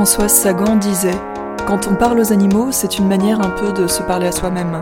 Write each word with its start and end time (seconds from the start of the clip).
Françoise 0.00 0.32
Sagan 0.32 0.76
disait 0.76 1.10
Quand 1.66 1.86
on 1.86 1.94
parle 1.94 2.20
aux 2.20 2.32
animaux, 2.32 2.68
c'est 2.72 2.96
une 2.96 3.06
manière 3.06 3.38
un 3.42 3.50
peu 3.50 3.70
de 3.78 3.86
se 3.86 4.02
parler 4.02 4.28
à 4.28 4.32
soi-même. 4.32 4.80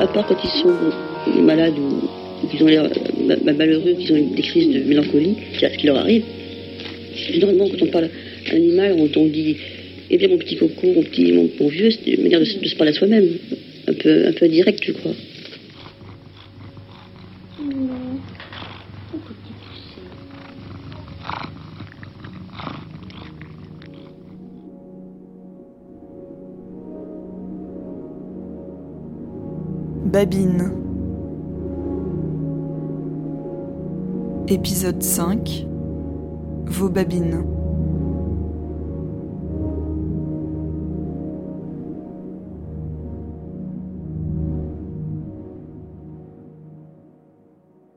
À 0.00 0.06
part 0.06 0.26
quand 0.26 0.34
ils 0.42 0.62
sont 0.62 1.42
malades 1.42 1.74
ou, 1.78 2.48
qu'ils 2.48 2.62
ont 2.62 2.68
l'air 2.68 2.84
euh, 2.84 3.52
malheureux, 3.52 3.92
qu'ils 3.98 4.12
ont 4.14 4.34
des 4.34 4.40
crises 4.40 4.74
de 4.74 4.88
mélancolie, 4.88 5.36
c'est 5.60 5.70
ce 5.70 5.76
qui 5.76 5.88
leur 5.88 5.98
arrive. 5.98 6.24
Généralement, 7.14 7.66
quand 7.68 7.82
on 7.82 7.90
parle 7.90 8.08
à 8.50 8.54
animal, 8.54 8.96
on 8.98 9.26
dit 9.26 9.58
Eh 10.10 10.18
bien, 10.18 10.28
mon 10.28 10.38
petit 10.38 10.56
coco, 10.56 10.86
mon 10.86 11.02
petit, 11.02 11.32
mon, 11.32 11.68
vieux, 11.68 11.90
c'est 11.90 12.10
une 12.12 12.22
manière 12.22 12.40
de, 12.40 12.44
se 12.44 12.76
parler 12.76 12.92
à 12.92 12.94
soi-même. 12.94 13.28
Un 13.88 13.94
peu, 13.94 14.26
un 14.26 14.32
peu 14.32 14.48
direct, 14.48 14.82
je 14.84 14.92
crois. 14.92 15.12
Babine. 30.14 30.70
Épisode 34.46 35.02
5 35.02 35.66
Vos 36.66 36.88
babines. 36.88 37.63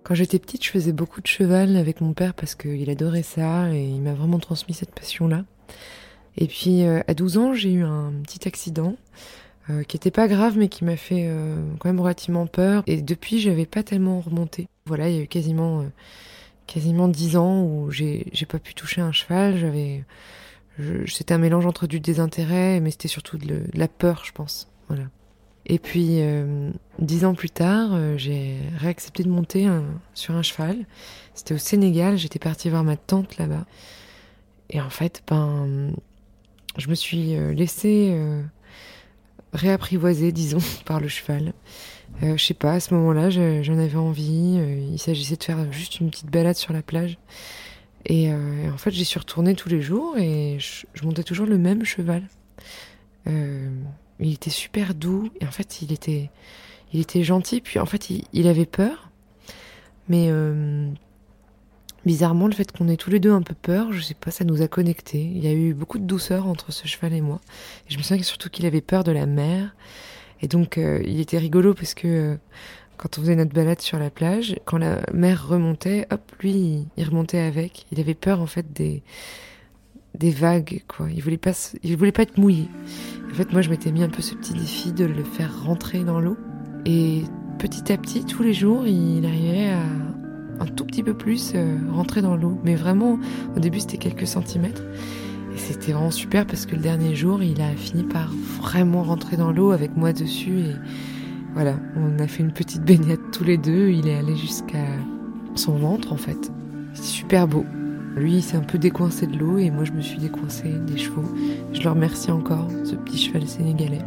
Quand 0.08 0.16
j'étais 0.16 0.40
petite, 0.40 0.64
je 0.64 0.70
faisais 0.70 0.94
beaucoup 0.94 1.20
de 1.20 1.28
cheval 1.28 1.76
avec 1.76 2.00
mon 2.00 2.14
père 2.14 2.34
parce 2.34 2.56
qu'il 2.56 2.90
adorait 2.90 3.24
ça 3.24 3.74
et 3.74 3.84
il 3.84 4.02
m'a 4.02 4.14
vraiment 4.14 4.40
transmis 4.40 4.74
cette 4.74 4.96
passion-là. 4.96 5.44
Et 6.38 6.48
puis 6.48 6.86
euh, 6.86 7.02
à 7.10 7.14
12 7.14 7.38
ans, 7.38 7.54
j'ai 7.54 7.74
eu 7.74 7.84
un 7.84 8.14
petit 8.24 8.48
accident 8.48 8.96
euh, 9.70 9.84
qui 9.84 9.98
était 9.98 10.10
pas 10.10 10.30
grave 10.30 10.58
mais 10.58 10.70
qui 10.70 10.86
m'a 10.86 10.96
fait 10.96 11.28
euh, 11.28 11.62
quand 11.80 11.90
même 11.90 12.00
relativement 12.00 12.48
peur. 12.48 12.84
Et 12.88 13.02
depuis, 13.02 13.42
j'avais 13.42 13.66
pas 13.66 13.84
tellement 13.84 14.22
remonté. 14.22 14.70
Voilà, 14.86 15.10
il 15.10 15.16
y 15.18 15.20
a 15.20 15.24
eu 15.24 15.28
quasiment 15.28 15.84
quasiment 16.68 17.10
10 17.10 17.36
ans 17.36 17.64
où 17.64 17.92
j'ai 17.92 18.28
j'ai 18.32 18.46
pas 18.46 18.60
pu 18.60 18.76
toucher 18.76 19.02
un 19.02 19.12
cheval. 19.12 19.58
J'avais 19.58 20.06
c'était 21.06 21.34
un 21.34 21.38
mélange 21.38 21.66
entre 21.66 21.86
du 21.86 22.00
désintérêt 22.00 22.80
mais 22.80 22.92
c'était 22.92 23.10
surtout 23.10 23.38
de, 23.38 23.46
de 23.46 23.70
la 23.74 23.90
peur, 23.90 24.24
je 24.24 24.32
pense. 24.32 24.70
Voilà. 24.88 25.04
Et 25.70 25.80
puis, 25.80 26.22
euh, 26.22 26.72
dix 26.98 27.26
ans 27.26 27.36
plus 27.36 27.50
tard, 27.50 27.90
euh, 27.94 28.18
j'ai 28.18 28.56
réaccepté 28.78 29.24
de 29.24 29.30
monter 29.30 29.68
sur 30.14 30.34
un 30.34 30.42
cheval. 30.42 30.86
C'était 31.34 31.54
au 31.54 31.58
Sénégal, 31.58 32.18
j'étais 32.18 32.40
partie 32.40 32.70
voir 32.70 32.86
ma 32.86 32.96
tante 32.96 33.38
là-bas. 33.38 33.66
Et 34.70 34.80
en 34.80 34.90
fait, 34.90 35.24
ben, 35.28 35.92
je 36.78 36.90
me 36.90 36.96
suis 36.96 37.36
euh, 37.36 37.54
laissée 37.54 38.18
réapprivoiser, 39.52 40.32
disons, 40.32 40.60
par 40.86 41.02
le 41.02 41.10
cheval. 41.10 41.52
je 42.22 42.38
sais 42.38 42.54
pas, 42.54 42.74
à 42.74 42.80
ce 42.80 42.94
moment-là, 42.94 43.30
j'en 43.30 43.78
avais 43.78 43.98
envie. 43.98 44.60
il 44.92 45.00
s'agissait 45.00 45.36
de 45.36 45.44
faire 45.44 45.72
juste 45.74 46.00
une 46.00 46.10
petite 46.10 46.32
balade 46.32 46.56
sur 46.56 46.72
la 46.72 46.82
plage. 46.82 47.18
Et, 48.06 48.32
en 48.32 48.78
fait, 48.78 48.92
j'y 48.92 49.04
suis 49.04 49.20
retournée 49.20 49.54
tous 49.54 49.68
les 49.68 49.82
jours 49.82 50.18
et 50.18 50.60
je, 50.60 50.86
je 50.94 51.04
montais 51.04 51.24
toujours 51.24 51.46
le 51.46 51.58
même 51.58 51.84
cheval. 51.84 52.24
Il 54.20 54.34
était 54.34 54.50
super 54.50 54.96
doux 54.96 55.30
et 55.40 55.46
en 55.46 55.52
fait 55.52 55.82
il 55.82 55.92
était, 55.92 56.30
il 56.94 57.00
était 57.00 57.24
gentil. 57.24 57.62
Puis 57.62 57.80
en 57.80 57.86
fait 57.86 58.10
il, 58.10 58.48
avait 58.48 58.66
peur, 58.66 59.10
mais 60.10 60.28
euh, 60.30 60.90
bizarrement 62.06 62.48
le 62.48 62.54
fait 62.54 62.72
qu'on 62.72 62.88
ait 62.88 62.98
tous 62.98 63.10
les 63.10 63.20
deux 63.20 63.32
un 63.32 63.42
peu 63.42 63.56
peur, 63.56 63.92
je 63.92 64.02
sais 64.02 64.16
pas, 64.16 64.32
ça 64.32 64.44
nous 64.46 64.62
a 64.62 64.68
connectés. 64.68 65.22
Il 65.22 65.44
y 65.44 65.48
a 65.48 65.54
eu 65.54 65.74
beaucoup 65.74 66.00
de 66.00 66.06
douceur 66.06 66.48
entre 66.48 66.72
ce 66.72 66.88
cheval 66.88 67.14
et 67.14 67.22
moi. 67.22 67.42
Et 67.88 67.94
je 67.94 67.98
me 67.98 68.04
souviens 68.04 68.24
surtout 68.24 68.50
qu'il 68.50 68.66
avait 68.66 68.82
peur 68.82 69.04
de 69.04 69.12
la 69.12 69.26
mer. 69.26 69.76
Et 70.42 70.48
donc 70.48 70.78
euh, 70.78 71.02
il 71.06 71.20
était 71.20 71.38
rigolo 71.38 71.74
parce 71.74 71.94
que 71.94 72.08
euh, 72.08 72.36
quand 72.98 73.18
on 73.18 73.22
faisait 73.22 73.36
notre 73.36 73.54
balade 73.54 73.82
sur 73.82 74.00
la 74.00 74.10
plage, 74.10 74.56
quand 74.66 74.78
la 74.78 75.02
mer 75.14 75.48
remontait, 75.48 76.08
hop, 76.12 76.22
lui, 76.40 76.88
il 76.98 77.04
remontait 77.04 77.40
avec. 77.40 77.86
Il 77.92 78.00
avait 78.00 78.16
peur 78.16 78.42
en 78.42 78.48
fait 78.48 78.74
des 78.74 79.04
des 80.18 80.32
vagues, 80.32 80.84
quoi. 80.88 81.08
Il 81.14 81.22
voulait 81.22 81.38
pas, 81.38 81.52
il 81.84 81.96
voulait 81.96 82.12
pas 82.12 82.24
être 82.24 82.38
mouillé. 82.38 82.68
En 83.32 83.34
fait, 83.34 83.52
moi, 83.52 83.62
je 83.62 83.70
m'étais 83.70 83.92
mis 83.92 84.04
un 84.04 84.10
peu 84.10 84.22
ce 84.22 84.36
petit 84.36 84.54
défi 84.54 84.92
de 84.92 85.06
le 85.06 85.24
faire 85.24 85.64
rentrer 85.64 86.04
dans 86.04 86.20
l'eau. 86.20 86.38
Et 86.86 87.24
petit 87.60 87.92
à 87.92 87.98
petit, 87.98 88.26
tous 88.26 88.44
les 88.44 88.54
jours, 88.54 88.88
il 88.88 89.26
arrivait 89.26 89.70
à 89.70 89.84
un 90.60 90.66
tout 90.66 90.86
petit 90.86 91.04
peu 91.04 91.14
plus 91.14 91.54
euh, 91.56 91.78
rentrer 91.92 92.22
dans 92.22 92.36
l'eau. 92.36 92.60
Mais 92.64 92.76
vraiment, 92.76 93.20
au 93.56 93.60
début, 93.60 93.80
c'était 93.80 93.98
quelques 93.98 94.28
centimètres. 94.28 94.84
Et 95.54 95.58
c'était 95.58 95.92
vraiment 95.92 96.12
super 96.12 96.46
parce 96.46 96.66
que 96.66 96.76
le 96.76 96.82
dernier 96.82 97.16
jour, 97.16 97.44
il 97.44 97.62
a 97.62 97.70
fini 97.76 98.04
par 98.04 98.32
vraiment 98.62 99.04
rentrer 99.04 99.38
dans 99.38 99.52
l'eau 99.52 99.72
avec 99.72 99.96
moi 99.96 100.14
dessus. 100.14 100.60
Et 100.60 100.76
voilà, 101.54 101.76
on 101.96 102.20
a 102.20 102.28
fait 102.28 102.44
une 102.44 102.54
petite 102.54 102.84
baignade 102.84 103.20
tous 103.32 103.44
les 103.44 103.58
deux. 103.58 103.90
Il 103.90 104.08
est 104.08 104.16
allé 104.16 104.36
jusqu'à 104.36 104.86
son 105.56 105.74
ventre, 105.74 106.12
en 106.14 106.18
fait. 106.18 106.52
C'était 106.94 107.08
super 107.08 107.48
beau. 107.48 107.66
Lui, 108.18 108.38
il 108.38 108.44
s'est 108.44 108.58
un 108.58 108.62
peu 108.62 108.80
décoincé 108.80 109.28
de 109.28 109.38
l'eau 109.38 109.60
et 109.60 109.70
moi, 109.70 109.84
je 109.84 109.92
me 109.92 110.02
suis 110.02 110.18
décoincé 110.18 110.64
des 110.88 110.98
chevaux. 110.98 111.32
Je 111.72 111.84
le 111.84 111.90
remercie 111.92 112.32
encore, 112.32 112.68
ce 112.84 112.96
petit 112.96 113.20
cheval 113.20 113.48
sénégalais. 113.48 114.02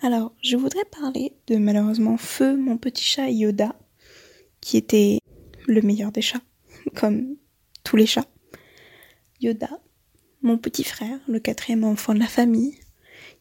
Alors, 0.00 0.32
je 0.42 0.56
voudrais 0.56 0.86
parler 0.86 1.34
de 1.48 1.56
malheureusement 1.56 2.16
Feu, 2.16 2.56
mon 2.56 2.78
petit 2.78 3.04
chat 3.04 3.28
Yoda, 3.28 3.76
qui 4.62 4.78
était 4.78 5.18
le 5.66 5.82
meilleur 5.82 6.12
des 6.12 6.22
chats, 6.22 6.40
comme 6.96 7.36
tous 7.84 7.96
les 7.96 8.06
chats. 8.06 8.24
Yoda, 9.42 9.68
mon 10.40 10.56
petit 10.56 10.84
frère, 10.84 11.18
le 11.28 11.40
quatrième 11.40 11.84
enfant 11.84 12.14
de 12.14 12.20
la 12.20 12.26
famille, 12.26 12.78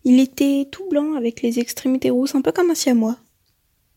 il 0.03 0.19
était 0.19 0.67
tout 0.71 0.87
blanc 0.89 1.13
avec 1.13 1.41
les 1.41 1.59
extrémités 1.59 2.09
rousses, 2.09 2.35
un 2.35 2.41
peu 2.41 2.51
comme 2.51 2.71
un 2.71 2.75
siamois. 2.75 3.17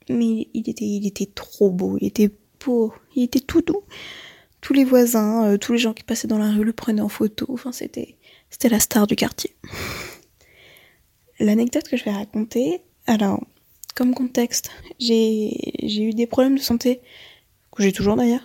Mais 0.09 0.49
il 0.55 0.69
était, 0.69 0.85
il 0.85 1.07
était 1.07 1.27
trop 1.27 1.71
beau, 1.71 1.97
il 2.01 2.07
était 2.09 2.31
beau, 2.65 2.93
il 3.15 3.25
était 3.25 3.41
tout 3.41 3.63
doux. 3.63 3.83
Tous 4.61 4.73
les 4.73 4.85
voisins, 4.85 5.47
euh, 5.47 5.57
tous 5.57 5.73
les 5.73 5.79
gens 5.79 5.95
qui 5.95 6.03
passaient 6.03 6.29
dans 6.29 6.39
la 6.39 6.51
rue 6.51 6.65
le 6.65 6.73
prenaient 6.73 7.01
en 7.01 7.09
photo. 7.09 7.47
Enfin, 7.49 7.73
c'était, 7.73 8.17
la 8.65 8.81
star 8.81 9.07
du 9.07 9.17
quartier. 9.17 9.55
L'anecdote 11.39 11.89
que 11.89 11.97
je 11.97 12.05
vais 12.05 12.11
raconter, 12.11 12.83
alors, 13.07 13.43
comme 13.95 14.15
contexte, 14.15 14.71
j'ai, 14.99 15.57
j'ai 15.83 16.03
eu 16.03 16.13
des 16.13 16.27
problèmes 16.27 16.57
de 16.57 16.63
santé, 16.63 17.01
que 17.75 17.83
j'ai 17.83 17.93
toujours 17.93 18.17
d'ailleurs, 18.17 18.45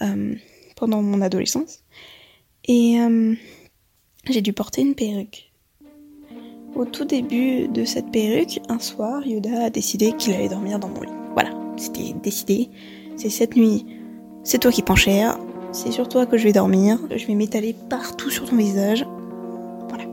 euh, 0.00 0.34
pendant 0.76 1.02
mon 1.02 1.20
adolescence. 1.20 1.84
Et 2.64 2.98
euh, 3.00 3.34
j'ai 4.28 4.40
dû 4.40 4.52
porter 4.52 4.82
une 4.82 4.94
perruque. 4.94 5.51
Au 6.74 6.86
tout 6.86 7.04
début 7.04 7.68
de 7.68 7.84
cette 7.84 8.10
perruque, 8.10 8.60
un 8.70 8.78
soir, 8.78 9.26
Yoda 9.26 9.64
a 9.64 9.70
décidé 9.70 10.12
qu'il 10.12 10.32
allait 10.32 10.48
dormir 10.48 10.78
dans 10.78 10.88
mon 10.88 11.02
lit. 11.02 11.12
Voilà, 11.34 11.50
c'était 11.76 12.14
décidé. 12.22 12.70
C'est 13.16 13.28
cette 13.28 13.56
nuit, 13.56 13.84
c'est 14.42 14.58
toi 14.58 14.72
qui 14.72 14.80
prends 14.80 14.96
cher, 14.96 15.38
c'est 15.70 15.90
sur 15.90 16.08
toi 16.08 16.24
que 16.24 16.38
je 16.38 16.44
vais 16.44 16.52
dormir, 16.52 16.98
je 17.14 17.26
vais 17.26 17.34
m'étaler 17.34 17.74
partout 17.90 18.30
sur 18.30 18.48
ton 18.48 18.56
visage. 18.56 19.06
Voilà. 19.88 20.04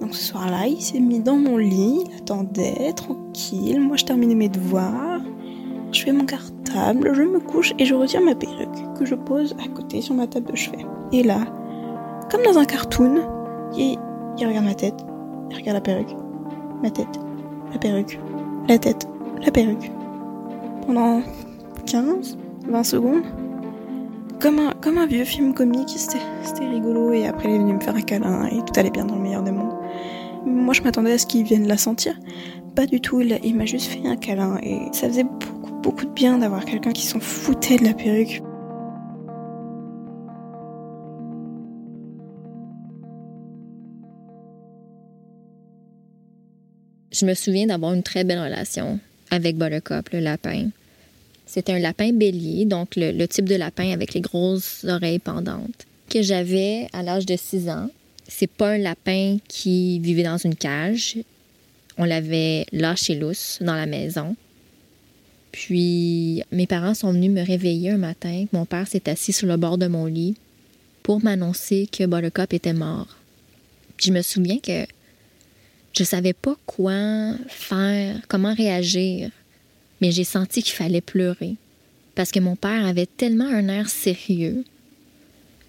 Donc 0.00 0.14
ce 0.16 0.24
soir-là, 0.24 0.66
il 0.66 0.82
s'est 0.82 0.98
mis 0.98 1.20
dans 1.20 1.36
mon 1.36 1.56
lit, 1.56 2.00
il 2.06 2.16
attendait, 2.16 2.92
tranquille. 2.94 3.80
Moi, 3.80 3.96
je 3.96 4.04
terminais 4.04 4.34
mes 4.34 4.48
devoirs. 4.48 5.20
Je 5.92 6.02
fais 6.02 6.12
mon 6.12 6.24
cartable, 6.24 7.14
je 7.14 7.22
me 7.22 7.38
couche 7.38 7.72
et 7.78 7.84
je 7.84 7.94
retire 7.94 8.22
ma 8.22 8.34
perruque 8.34 8.98
que 8.98 9.04
je 9.04 9.14
pose 9.14 9.54
à 9.64 9.68
côté 9.68 10.00
sur 10.00 10.14
ma 10.14 10.26
table 10.26 10.50
de 10.50 10.56
chevet. 10.56 10.86
Et 11.12 11.22
là, 11.22 11.44
comme 12.30 12.42
dans 12.42 12.58
un 12.58 12.64
cartoon, 12.64 13.20
il, 13.76 13.98
il 14.38 14.46
regarde 14.46 14.64
ma 14.64 14.74
tête, 14.74 15.04
regarde 15.54 15.76
la 15.76 15.80
perruque. 15.80 16.16
Ma 16.82 16.90
tête. 16.90 17.20
La 17.72 17.78
perruque. 17.78 18.18
La 18.68 18.78
tête. 18.78 19.08
La 19.42 19.50
perruque. 19.50 19.90
Pendant 20.86 21.22
15, 21.86 22.38
20 22.68 22.82
secondes. 22.84 23.22
Comme 24.40 24.58
un, 24.58 24.72
comme 24.80 24.98
un 24.98 25.06
vieux 25.06 25.24
film 25.24 25.54
comique, 25.54 25.94
c'était 25.96 26.68
rigolo. 26.68 27.12
Et 27.12 27.26
après, 27.26 27.48
il 27.48 27.54
est 27.54 27.58
venu 27.58 27.74
me 27.74 27.80
faire 27.80 27.94
un 27.94 28.00
câlin 28.00 28.46
et 28.46 28.58
tout 28.58 28.78
allait 28.78 28.90
bien 28.90 29.04
dans 29.04 29.14
le 29.14 29.22
meilleur 29.22 29.42
des 29.42 29.52
mondes. 29.52 29.74
Moi, 30.44 30.74
je 30.74 30.82
m'attendais 30.82 31.12
à 31.12 31.18
ce 31.18 31.26
qu'il 31.26 31.44
vienne 31.44 31.68
la 31.68 31.76
sentir. 31.76 32.18
Pas 32.74 32.86
du 32.86 33.00
tout, 33.00 33.20
il, 33.20 33.38
il 33.44 33.54
m'a 33.56 33.66
juste 33.66 33.86
fait 33.92 34.06
un 34.06 34.16
câlin. 34.16 34.58
Et 34.62 34.88
ça 34.92 35.08
faisait 35.08 35.24
beaucoup, 35.24 35.72
beaucoup 35.82 36.04
de 36.04 36.10
bien 36.10 36.38
d'avoir 36.38 36.64
quelqu'un 36.64 36.92
qui 36.92 37.06
s'en 37.06 37.20
foutait 37.20 37.76
de 37.76 37.84
la 37.84 37.94
perruque. 37.94 38.42
Je 47.22 47.26
me 47.26 47.34
souviens 47.34 47.66
d'avoir 47.66 47.94
une 47.94 48.02
très 48.02 48.24
belle 48.24 48.40
relation 48.40 48.98
avec 49.30 49.56
Buttercup, 49.56 50.10
le 50.12 50.18
lapin. 50.18 50.70
C'était 51.46 51.72
un 51.72 51.78
lapin 51.78 52.12
bélier, 52.12 52.64
donc 52.64 52.96
le, 52.96 53.12
le, 53.12 53.28
type 53.28 53.48
de 53.48 53.54
lapin 53.54 53.92
avec 53.92 54.12
les 54.14 54.20
grosses 54.20 54.84
oreilles 54.88 55.20
pendantes, 55.20 55.86
que 56.10 56.20
j'avais 56.20 56.88
à 56.92 57.04
l'âge 57.04 57.24
de 57.24 57.36
6 57.36 57.68
ans. 57.68 57.90
C'est 58.26 58.50
pas 58.50 58.70
un 58.70 58.78
lapin 58.78 59.36
qui 59.46 60.00
vivait 60.00 60.24
dans 60.24 60.36
une 60.36 60.56
cage. 60.56 61.18
On 61.96 62.04
l'avait 62.04 62.66
lâché 62.72 63.14
lousse 63.14 63.58
dans 63.60 63.76
la 63.76 63.86
maison. 63.86 64.34
Puis 65.52 66.42
mes 66.50 66.66
parents 66.66 66.94
sont 66.94 67.12
venus 67.12 67.30
me 67.30 67.46
réveiller 67.46 67.90
un 67.90 67.98
matin. 67.98 68.46
Mon 68.52 68.64
père 68.64 68.88
s'est 68.88 69.08
assis 69.08 69.32
sur 69.32 69.46
le 69.46 69.56
bord 69.56 69.78
de 69.78 69.86
mon 69.86 70.06
lit 70.06 70.34
pour 71.04 71.22
m'annoncer 71.22 71.86
que 71.86 72.04
Buttercup 72.04 72.52
était 72.52 72.72
mort. 72.72 73.16
Puis 73.96 74.06
je 74.06 74.12
me 74.12 74.22
souviens 74.22 74.58
que 74.58 74.86
je 75.92 76.04
savais 76.04 76.32
pas 76.32 76.56
quoi 76.66 77.34
faire, 77.48 78.16
comment 78.28 78.54
réagir, 78.54 79.30
mais 80.00 80.10
j'ai 80.10 80.24
senti 80.24 80.62
qu'il 80.62 80.74
fallait 80.74 81.00
pleurer 81.00 81.56
parce 82.14 82.30
que 82.30 82.40
mon 82.40 82.56
père 82.56 82.86
avait 82.86 83.06
tellement 83.06 83.46
un 83.46 83.68
air 83.68 83.88
sérieux. 83.88 84.64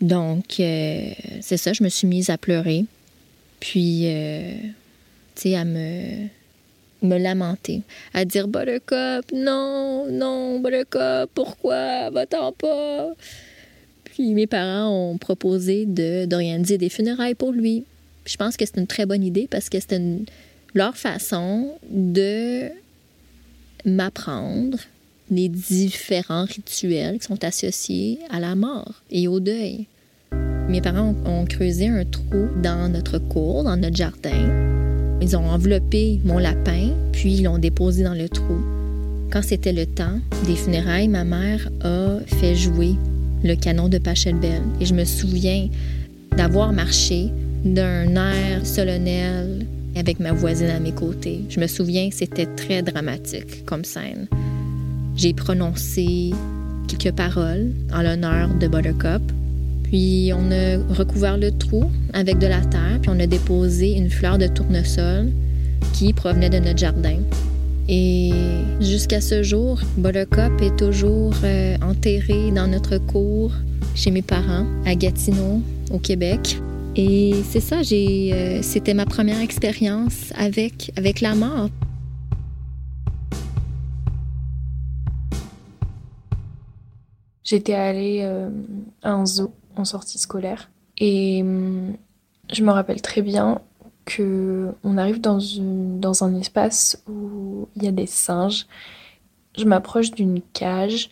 Donc, 0.02 0.60
euh, 0.60 1.12
c'est 1.42 1.58
ça, 1.58 1.74
je 1.74 1.84
me 1.84 1.90
suis 1.90 2.08
mise 2.08 2.30
à 2.30 2.38
pleurer. 2.38 2.86
Puis, 3.60 4.04
euh, 4.06 4.52
tu 5.36 5.42
sais, 5.42 5.56
à 5.56 5.64
me, 5.64 6.28
me 7.02 7.18
lamenter, 7.18 7.82
à 8.14 8.26
dire 8.26 8.48
Buttercup, 8.48 9.32
non, 9.34 10.08
non, 10.12 10.60
Buttercup, 10.60 11.30
pourquoi, 11.34 12.10
va-t'en 12.10 12.52
pas? 12.52 13.14
Puis 14.04 14.34
mes 14.34 14.48
parents 14.48 14.90
ont 14.90 15.18
proposé 15.18 15.86
d'organiser 15.86 16.78
des 16.78 16.90
funérailles 16.90 17.36
pour 17.36 17.52
lui. 17.52 17.86
Je 18.26 18.38
pense 18.38 18.58
que 18.58 18.66
c'est 18.66 18.78
une 18.78 18.88
très 18.88 19.06
bonne 19.06 19.24
idée 19.24 19.48
parce 19.50 19.70
que 19.70 19.80
c'était 19.80 20.02
leur 20.74 20.96
façon 20.96 21.72
de 21.90 22.70
m'apprendre 23.86 24.78
les 25.30 25.50
différents 25.50 26.46
rituels 26.46 27.20
qui 27.20 27.26
sont 27.26 27.44
associés 27.44 28.20
à 28.30 28.40
la 28.40 28.56
mort 28.56 29.02
et 29.12 29.28
au 29.28 29.40
deuil. 29.40 29.88
Mes 30.70 30.82
parents 30.82 31.16
ont 31.26 31.46
creusé 31.46 31.88
un 31.88 32.06
trou 32.06 32.48
dans 32.62 32.90
notre 32.90 33.18
cour, 33.18 33.64
dans 33.64 33.76
notre 33.76 33.96
jardin. 33.96 35.20
Ils 35.22 35.36
ont 35.36 35.46
enveloppé 35.46 36.20
mon 36.24 36.38
lapin, 36.38 36.90
puis 37.12 37.36
ils 37.36 37.44
l'ont 37.44 37.58
déposé 37.58 38.04
dans 38.04 38.14
le 38.14 38.30
trou. 38.30 38.62
Quand 39.32 39.42
c'était 39.42 39.74
le 39.74 39.86
temps 39.86 40.20
des 40.46 40.56
funérailles, 40.56 41.08
ma 41.08 41.24
mère 41.24 41.70
a 41.82 42.20
fait 42.28 42.56
jouer 42.56 42.96
le 43.44 43.56
canon 43.56 43.90
de 43.90 43.98
Pachelbel. 43.98 44.62
Et 44.80 44.86
je 44.86 44.94
me 44.94 45.06
souviens 45.06 45.68
d'avoir 46.38 46.72
marché 46.72 47.30
d'un 47.64 48.16
air 48.16 48.66
solennel 48.66 49.66
avec 49.96 50.20
ma 50.20 50.32
voisine 50.32 50.70
à 50.70 50.80
mes 50.80 50.92
côtés. 50.92 51.42
Je 51.50 51.60
me 51.60 51.68
souviens 51.68 52.10
que 52.10 52.16
c'était 52.16 52.48
très 52.48 52.82
dramatique 52.82 53.66
comme 53.66 53.86
scène. 53.86 54.28
J'ai 55.16 55.34
prononcé 55.34 56.32
quelques 56.88 57.16
paroles 57.16 57.72
en 57.94 58.02
l'honneur 58.02 58.50
de 58.60 58.68
Buttercup. 58.68 59.22
Puis 59.84 60.32
on 60.34 60.52
a 60.52 60.78
recouvert 60.96 61.38
le 61.38 61.52
trou 61.52 61.84
avec 62.14 62.40
de 62.40 62.48
la 62.48 62.62
terre, 62.62 63.00
puis 63.02 63.12
on 63.14 63.20
a 63.20 63.28
déposé 63.28 63.96
une 63.96 64.10
fleur 64.10 64.38
de 64.38 64.48
tournesol 64.48 65.32
qui 65.94 66.14
provenait 66.14 66.50
de 66.50 66.58
notre 66.58 66.80
jardin. 66.80 67.20
Et 67.88 68.32
jusqu'à 68.80 69.22
ce 69.22 69.44
jour, 69.44 69.80
Buttercup 69.98 70.62
est 70.62 70.76
toujours 70.78 71.34
euh, 71.44 71.76
enterré 71.82 72.52
dans 72.52 72.68
notre 72.68 72.98
cour 72.98 73.52
chez 73.94 74.10
mes 74.10 74.22
parents 74.22 74.66
à 74.86 74.96
Gatineau, 74.96 75.62
au 75.92 76.00
Québec. 76.00 76.58
Et 76.96 77.42
c'est 77.44 77.60
ça, 77.60 77.78
euh, 77.80 78.60
c'était 78.62 78.94
ma 78.94 79.08
première 79.08 79.40
expérience 79.40 80.32
avec, 80.36 80.92
avec 80.96 81.22
la 81.22 81.34
mort. 81.34 81.70
J'étais 87.44 87.74
allée 87.74 88.20
euh, 88.22 88.50
à 89.02 89.12
un 89.14 89.26
zoo 89.26 89.52
en 89.76 89.86
sortie 89.86 90.20
scolaire 90.20 90.70
et 91.00 91.42
hum, 91.42 91.96
je 92.52 92.64
me 92.64 92.70
rappelle 92.70 93.02
très 93.02 93.24
bien 93.24 93.60
que 94.06 94.72
on 94.84 94.98
arrive 94.98 95.20
dans, 95.20 95.40
une, 95.40 96.00
dans 96.00 96.24
un 96.24 96.36
espace 96.36 97.02
où 97.08 97.68
il 97.76 97.84
y 97.84 97.88
a 97.88 97.92
des 97.92 98.06
singes. 98.06 98.68
Je 99.58 99.66
m'approche 99.66 100.12
d'une 100.12 100.42
cage 100.54 101.10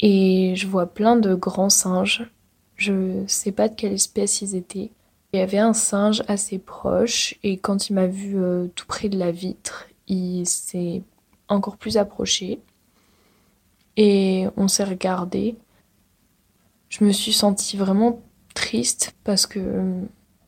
et 0.00 0.54
je 0.56 0.66
vois 0.66 0.86
plein 0.86 1.16
de 1.16 1.34
grands 1.34 1.70
singes. 1.70 2.30
Je 2.76 3.24
sais 3.26 3.52
pas 3.52 3.68
de 3.68 3.74
quelle 3.74 3.92
espèce 3.92 4.42
ils 4.42 4.54
étaient. 4.54 4.90
Il 5.32 5.40
y 5.40 5.42
avait 5.42 5.58
un 5.58 5.72
singe 5.72 6.22
assez 6.28 6.58
proche 6.58 7.34
et 7.42 7.58
quand 7.58 7.88
il 7.88 7.94
m'a 7.94 8.06
vu 8.06 8.36
euh, 8.38 8.68
tout 8.74 8.86
près 8.86 9.08
de 9.08 9.18
la 9.18 9.30
vitre, 9.30 9.88
il 10.08 10.46
s'est 10.46 11.02
encore 11.48 11.76
plus 11.76 11.96
approché 11.96 12.60
et 13.96 14.46
on 14.56 14.68
s'est 14.68 14.84
regardé. 14.84 15.56
Je 16.88 17.04
me 17.04 17.12
suis 17.12 17.32
sentie 17.32 17.76
vraiment 17.76 18.20
triste 18.54 19.14
parce 19.24 19.46
que 19.46 20.02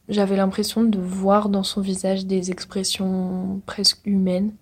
j'avais 0.08 0.36
l'impression 0.36 0.84
de 0.84 0.98
voir 0.98 1.48
dans 1.48 1.62
son 1.62 1.80
visage 1.80 2.26
des 2.26 2.50
expressions 2.50 3.60
presque 3.66 4.06
humaines. 4.06 4.52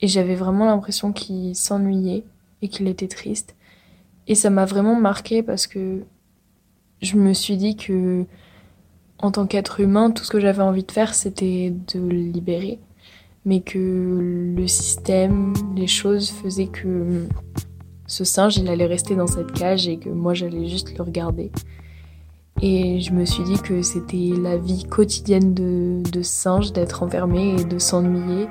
Et 0.00 0.08
j'avais 0.08 0.34
vraiment 0.34 0.66
l'impression 0.66 1.12
qu'il 1.12 1.56
s'ennuyait 1.56 2.24
et 2.62 2.68
qu'il 2.68 2.86
était 2.86 3.08
triste. 3.08 3.56
Et 4.26 4.34
ça 4.34 4.50
m'a 4.50 4.66
vraiment 4.66 4.94
marqué 4.94 5.42
parce 5.42 5.66
que 5.66 6.04
je 7.02 7.16
me 7.16 7.32
suis 7.32 7.56
dit 7.56 7.76
que, 7.76 8.24
en 9.18 9.30
tant 9.30 9.46
qu'être 9.46 9.80
humain, 9.80 10.10
tout 10.10 10.24
ce 10.24 10.30
que 10.30 10.40
j'avais 10.40 10.62
envie 10.62 10.84
de 10.84 10.92
faire, 10.92 11.14
c'était 11.14 11.72
de 11.92 12.00
le 12.00 12.16
libérer. 12.16 12.78
Mais 13.44 13.60
que 13.60 14.54
le 14.56 14.66
système, 14.66 15.54
les 15.76 15.86
choses 15.86 16.30
faisaient 16.30 16.66
que 16.66 17.28
ce 18.06 18.24
singe, 18.24 18.56
il 18.56 18.68
allait 18.68 18.86
rester 18.86 19.14
dans 19.14 19.26
cette 19.26 19.52
cage 19.52 19.88
et 19.88 19.98
que 19.98 20.08
moi, 20.08 20.34
j'allais 20.34 20.66
juste 20.66 20.96
le 20.96 21.02
regarder. 21.02 21.52
Et 22.62 23.00
je 23.00 23.12
me 23.12 23.24
suis 23.24 23.44
dit 23.44 23.60
que 23.60 23.82
c'était 23.82 24.32
la 24.40 24.56
vie 24.56 24.84
quotidienne 24.84 25.52
de, 25.52 26.02
de 26.10 26.22
singe 26.22 26.72
d'être 26.72 27.02
enfermé 27.02 27.56
et 27.60 27.64
de 27.64 27.78
s'ennuyer 27.78 28.48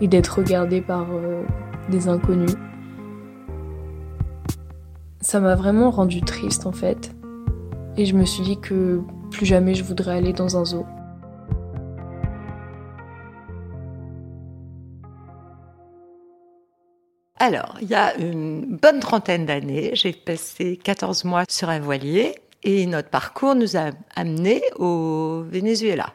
et 0.00 0.08
d'être 0.08 0.38
regardé 0.38 0.80
par 0.82 1.06
euh, 1.10 1.42
des 1.90 2.08
inconnus. 2.08 2.54
Ça 5.20 5.40
m'a 5.40 5.54
vraiment 5.54 5.90
rendu 5.90 6.20
triste 6.20 6.66
en 6.66 6.72
fait. 6.72 7.12
Et 7.98 8.06
je 8.06 8.14
me 8.14 8.24
suis 8.24 8.44
dit 8.44 8.60
que 8.60 9.02
plus 9.32 9.44
jamais 9.44 9.74
je 9.74 9.82
voudrais 9.82 10.16
aller 10.16 10.32
dans 10.32 10.56
un 10.56 10.64
zoo. 10.64 10.86
Alors, 17.40 17.76
il 17.82 17.88
y 17.88 17.96
a 17.96 18.16
une 18.16 18.76
bonne 18.76 19.00
trentaine 19.00 19.46
d'années, 19.46 19.90
j'ai 19.94 20.12
passé 20.12 20.76
14 20.76 21.24
mois 21.24 21.42
sur 21.50 21.70
un 21.70 21.80
voilier 21.80 22.36
et 22.62 22.86
notre 22.86 23.08
parcours 23.08 23.56
nous 23.56 23.76
a 23.76 23.90
amenés 24.14 24.62
au 24.76 25.44
Venezuela 25.50 26.12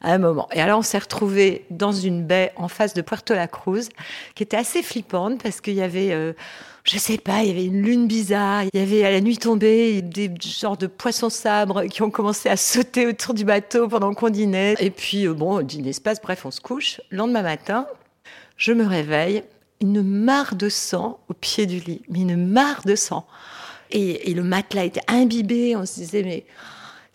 à 0.00 0.12
un 0.14 0.18
moment. 0.18 0.48
Et 0.52 0.62
alors 0.62 0.78
on 0.78 0.82
s'est 0.82 0.98
retrouvé 0.98 1.66
dans 1.70 1.92
une 1.92 2.24
baie 2.24 2.52
en 2.56 2.68
face 2.68 2.94
de 2.94 3.02
Puerto 3.02 3.34
La 3.34 3.46
Cruz 3.46 3.88
qui 4.34 4.42
était 4.42 4.56
assez 4.56 4.82
flippante 4.82 5.42
parce 5.42 5.60
qu'il 5.60 5.74
y 5.74 5.82
avait 5.82 6.12
euh, 6.12 6.32
je 6.84 6.98
sais 6.98 7.18
pas, 7.18 7.42
il 7.42 7.48
y 7.48 7.50
avait 7.50 7.66
une 7.66 7.82
lune 7.82 8.06
bizarre, 8.06 8.64
il 8.72 8.78
y 8.78 8.82
avait 8.82 9.04
à 9.04 9.10
la 9.10 9.20
nuit 9.20 9.36
tombée 9.36 10.02
des 10.02 10.32
genres 10.40 10.76
de 10.76 10.86
poissons 10.86 11.30
sabres 11.30 11.84
qui 11.84 12.02
ont 12.02 12.10
commencé 12.10 12.48
à 12.48 12.56
sauter 12.56 13.06
autour 13.06 13.34
du 13.34 13.44
bateau 13.44 13.88
pendant 13.88 14.14
qu'on 14.14 14.30
dînait. 14.30 14.74
Et 14.80 14.90
puis, 14.90 15.26
euh, 15.26 15.34
bon, 15.34 15.60
dîner 15.62 15.92
se 15.92 16.00
passe, 16.00 16.20
bref, 16.20 16.46
on 16.46 16.50
se 16.50 16.60
couche. 16.60 17.00
Le 17.10 17.18
lendemain 17.18 17.42
matin, 17.42 17.86
je 18.56 18.72
me 18.72 18.86
réveille, 18.86 19.42
une 19.80 20.02
mare 20.02 20.54
de 20.54 20.68
sang 20.68 21.20
au 21.28 21.34
pied 21.34 21.66
du 21.66 21.80
lit, 21.80 22.02
mais 22.08 22.20
une 22.20 22.36
mare 22.36 22.82
de 22.84 22.94
sang. 22.94 23.26
Et, 23.90 24.32
le 24.34 24.42
matelas 24.42 24.84
était 24.84 25.00
imbibé. 25.08 25.74
On 25.76 25.84
se 25.84 25.94
disait, 25.94 26.22
mais 26.22 26.44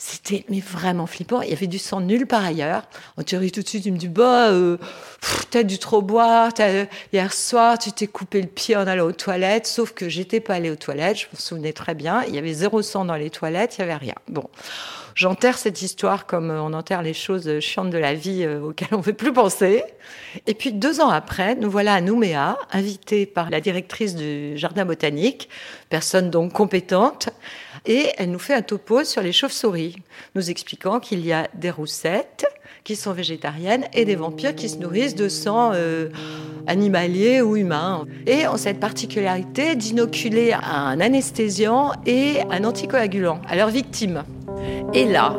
c'était 0.05 0.45
mais 0.49 0.59
vraiment 0.59 1.07
flippant. 1.07 1.41
Il 1.41 1.49
y 1.49 1.53
avait 1.53 1.65
du 1.65 1.79
sang 1.79 1.99
nulle 1.99 2.27
par 2.27 2.45
ailleurs. 2.45 2.83
On 3.17 3.23
théorie 3.23 3.51
tout 3.51 3.63
de 3.63 3.67
suite, 3.67 3.87
il 3.87 3.93
me 3.93 3.97
dit, 3.97 4.07
bah, 4.07 4.49
euh, 4.51 4.77
t'as 5.49 5.63
dû 5.63 5.79
trop 5.79 6.03
boire. 6.03 6.51
hier 7.11 7.33
soir, 7.33 7.79
tu 7.79 7.91
t'es 7.91 8.05
coupé 8.05 8.41
le 8.41 8.47
pied 8.47 8.75
en 8.75 8.85
allant 8.85 9.05
aux 9.05 9.11
toilettes. 9.11 9.65
Sauf 9.65 9.93
que 9.93 10.07
j'étais 10.07 10.39
pas 10.39 10.55
allée 10.55 10.69
aux 10.69 10.75
toilettes. 10.75 11.21
Je 11.21 11.25
me 11.33 11.39
souvenais 11.39 11.73
très 11.73 11.95
bien. 11.95 12.23
Il 12.27 12.35
y 12.35 12.37
avait 12.37 12.53
zéro 12.53 12.83
sang 12.83 13.03
dans 13.05 13.15
les 13.15 13.31
toilettes. 13.31 13.77
Il 13.77 13.81
y 13.81 13.83
avait 13.83 13.95
rien. 13.95 14.15
Bon. 14.27 14.47
J'enterre 15.15 15.57
cette 15.57 15.81
histoire 15.81 16.25
comme 16.25 16.51
on 16.51 16.73
enterre 16.73 17.01
les 17.01 17.13
choses 17.13 17.61
chiantes 17.61 17.89
de 17.89 17.97
la 17.97 18.13
vie 18.13 18.43
euh, 18.43 18.59
auxquelles 18.59 18.89
on 18.91 18.97
ne 18.97 19.01
veut 19.01 19.13
plus 19.13 19.31
penser. 19.31 19.81
Et 20.45 20.53
puis 20.53 20.73
deux 20.73 20.99
ans 20.99 21.09
après, 21.09 21.55
nous 21.55 21.71
voilà 21.71 21.93
à 21.93 22.01
Nouméa, 22.01 22.57
invités 22.73 23.25
par 23.25 23.49
la 23.49 23.61
directrice 23.61 24.13
du 24.15 24.57
jardin 24.57 24.83
botanique, 24.83 25.47
personne 25.89 26.29
donc 26.29 26.51
compétente, 26.51 27.29
et 27.85 28.09
elle 28.17 28.29
nous 28.29 28.39
fait 28.39 28.55
un 28.55 28.61
topo 28.61 29.05
sur 29.05 29.21
les 29.21 29.31
chauves-souris, 29.31 29.95
nous 30.35 30.49
expliquant 30.49 30.99
qu'il 30.99 31.25
y 31.25 31.31
a 31.31 31.47
des 31.53 31.71
roussettes 31.71 32.45
qui 32.83 32.97
sont 32.97 33.13
végétariennes 33.13 33.85
et 33.93 34.03
des 34.03 34.17
vampires 34.17 34.53
qui 34.53 34.67
se 34.67 34.79
nourrissent 34.79 35.15
de 35.15 35.29
sang 35.29 35.71
euh, 35.73 36.09
animalier 36.67 37.41
ou 37.41 37.55
humain. 37.55 38.05
Et 38.27 38.49
ont 38.49 38.57
cette 38.57 38.81
particularité 38.81 39.77
d'inoculer 39.77 40.51
un 40.51 40.99
anesthésiant 40.99 41.93
et 42.05 42.41
un 42.51 42.65
anticoagulant 42.65 43.41
à 43.47 43.55
leurs 43.55 43.69
victimes. 43.69 44.25
Et 44.93 45.05
là, 45.05 45.35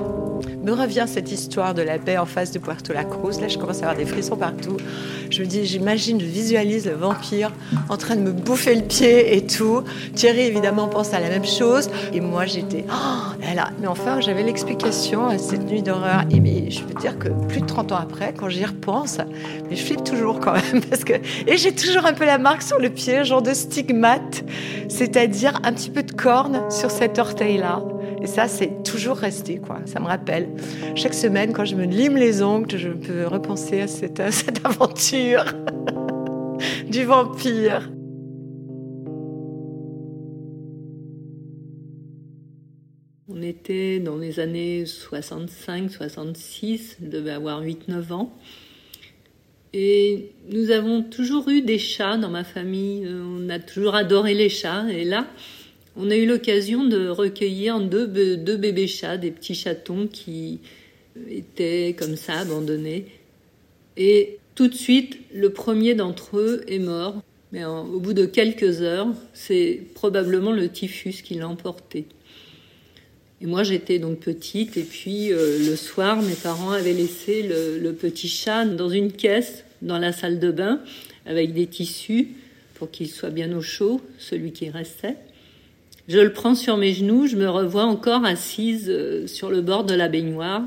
me 0.66 0.73
revient 0.73 1.04
cette 1.06 1.30
histoire 1.30 1.75
de 1.75 1.82
la 1.82 1.96
baie 1.96 2.18
en 2.18 2.26
face 2.26 2.50
de 2.50 2.58
Puerto 2.58 2.92
La 2.92 3.04
Cruz. 3.04 3.40
Là, 3.40 3.46
je 3.46 3.56
commence 3.56 3.82
à 3.82 3.90
avoir 3.90 3.96
des 3.96 4.04
frissons 4.04 4.37
partout. 4.37 4.76
Je 5.30 5.42
me 5.42 5.46
dis, 5.46 5.64
j'imagine, 5.64 6.20
je 6.20 6.26
visualise 6.26 6.87
le 6.87 6.94
vampire 6.94 7.52
en 7.88 7.96
train 7.96 8.16
de 8.16 8.20
me 8.20 8.32
bouffer 8.32 8.75
le 8.75 8.82
pied 8.82 9.37
et 9.37 9.46
tout. 9.46 9.82
Thierry, 10.14 10.40
évidemment, 10.40 10.88
pense 10.88 11.14
à 11.14 11.20
la 11.20 11.28
même 11.28 11.44
chose. 11.44 11.88
Et 12.12 12.20
moi, 12.20 12.46
j'étais, 12.46 12.85
oh 12.88 13.54
là. 13.54 13.70
Mais 13.80 13.87
enfin, 13.87 14.20
j'avais 14.20 14.42
l'explication 14.42 15.28
à 15.28 15.38
cette 15.38 15.64
nuit 15.68 15.82
d'horreur. 15.82 16.23
Et 16.30 16.40
mais 16.40 16.70
je 16.70 16.82
peux 16.82 17.00
dire 17.00 17.16
que 17.18 17.28
plus 17.46 17.61
de 17.61 17.66
30 17.66 17.92
ans 17.92 17.99
après, 18.02 18.35
quand 18.37 18.49
j'y 18.49 18.64
repense, 18.64 19.18
mais 19.70 19.76
je 19.76 19.85
flippe 19.85 20.02
toujours 20.02 20.40
quand 20.40 20.54
même. 20.54 20.82
Parce 20.90 21.04
que, 21.04 21.14
et 21.46 21.56
j'ai 21.56 21.75
toujours 21.75 22.06
un 22.06 22.12
peu 22.12 22.25
la 22.25 22.38
marque 22.38 22.62
sur 22.62 22.78
le 22.78 22.90
pied, 22.90 23.25
genre 23.25 23.42
de 23.42 23.54
stigmate, 23.54 24.44
c'est-à-dire 24.88 25.61
un 25.62 25.73
petit 25.73 25.90
peu 25.90 26.02
de 26.02 26.12
corne 26.12 26.61
sur 26.70 26.90
cet 26.90 27.20
orteil-là. 27.20 27.82
Et 28.26 28.28
ça, 28.28 28.49
c'est 28.49 28.83
toujours 28.83 29.18
resté, 29.18 29.59
quoi. 29.59 29.83
Ça 29.87 30.00
me 30.00 30.06
rappelle. 30.06 30.49
Chaque 30.97 31.14
semaine, 31.14 31.52
quand 31.52 31.64
je 31.64 31.76
me 31.76 31.85
lime 31.85 32.16
les 32.16 32.42
ongles, 32.42 32.76
je 32.76 32.88
peux 32.88 33.25
repenser 33.25 33.83
à 33.83 33.87
cette, 33.87 34.18
à 34.18 34.33
cette 34.33 34.66
aventure 34.66 35.45
du 36.90 37.04
vampire. 37.04 37.88
On 43.28 43.40
était 43.42 44.00
dans 44.00 44.16
les 44.16 44.40
années 44.40 44.83
65-66, 44.83 46.97
je 47.00 47.06
devais 47.06 47.30
avoir 47.30 47.62
8-9 47.62 48.12
ans. 48.12 48.33
Et 49.73 50.33
nous 50.50 50.73
avons 50.73 51.04
toujours 51.04 51.49
eu 51.49 51.62
des 51.62 51.78
chats 51.78 52.16
dans 52.16 52.30
ma 52.30 52.42
famille. 52.42 53.06
Euh, 53.06 53.23
on 53.25 53.49
a 53.50 53.61
toujours 53.61 53.95
adoré 53.95 54.35
les 54.35 54.49
chats. 54.49 54.85
Et 54.90 55.04
là, 55.04 55.28
on 55.97 56.11
a 56.11 56.17
eu 56.17 56.26
l'occasion 56.26 56.85
de 56.85 57.09
recueillir 57.09 57.81
deux, 57.81 58.07
deux 58.37 58.57
bébés 58.57 58.87
chats, 58.87 59.17
des 59.17 59.31
petits 59.31 59.55
chatons 59.55 60.07
qui 60.07 60.61
étaient 61.31 61.95
comme 61.99 62.17
ça 62.17 62.35
abandonnés. 62.35 63.07
Et 63.97 64.38
tout 64.55 64.69
de 64.69 64.75
suite, 64.75 65.19
le 65.35 65.50
premier 65.50 65.95
d'entre 65.95 66.38
eux 66.38 66.65
est 66.69 66.79
mort. 66.79 67.23
Mais 67.53 67.65
au 67.65 68.00
bout 68.00 68.12
de 68.12 68.26
quelques 68.26 68.83
heures, 68.83 69.09
c'est 69.33 69.81
probablement 69.95 70.53
le 70.53 70.69
typhus 70.69 71.23
qui 71.23 71.35
l'a 71.35 71.49
emporté. 71.49 72.07
Et 73.41 73.47
moi, 73.47 73.62
j'étais 73.62 73.99
donc 73.99 74.19
petite, 74.19 74.76
et 74.76 74.83
puis 74.83 75.33
euh, 75.33 75.59
le 75.59 75.76
soir, 75.76 76.23
mes 76.23 76.35
parents 76.35 76.71
avaient 76.71 76.95
laissé 76.95 77.43
le, 77.43 77.79
le, 77.79 77.93
petit 77.93 78.29
chat 78.29 78.65
dans 78.65 78.88
une 78.88 79.12
caisse 79.12 79.65
dans 79.83 79.99
la 79.99 80.12
salle 80.12 80.41
de 80.41 80.50
bain 80.50 80.81
avec 81.26 81.53
des 81.53 81.67
tissus 81.67 82.29
pour 82.75 82.91
qu'il 82.91 83.09
soit 83.09 83.31
bien 83.31 83.55
au 83.57 83.61
chaud, 83.61 84.00
celui 84.19 84.53
qui 84.53 84.71
restait. 84.71 85.17
Je 86.09 86.19
le 86.19 86.33
prends 86.33 86.55
sur 86.55 86.77
mes 86.77 86.93
genoux, 86.93 87.27
je 87.27 87.37
me 87.37 87.49
revois 87.49 87.85
encore 87.85 88.25
assise 88.25 88.87
euh, 88.89 89.27
sur 89.27 89.51
le 89.51 89.61
bord 89.61 89.85
de 89.85 89.95
la 89.95 90.09
baignoire. 90.09 90.63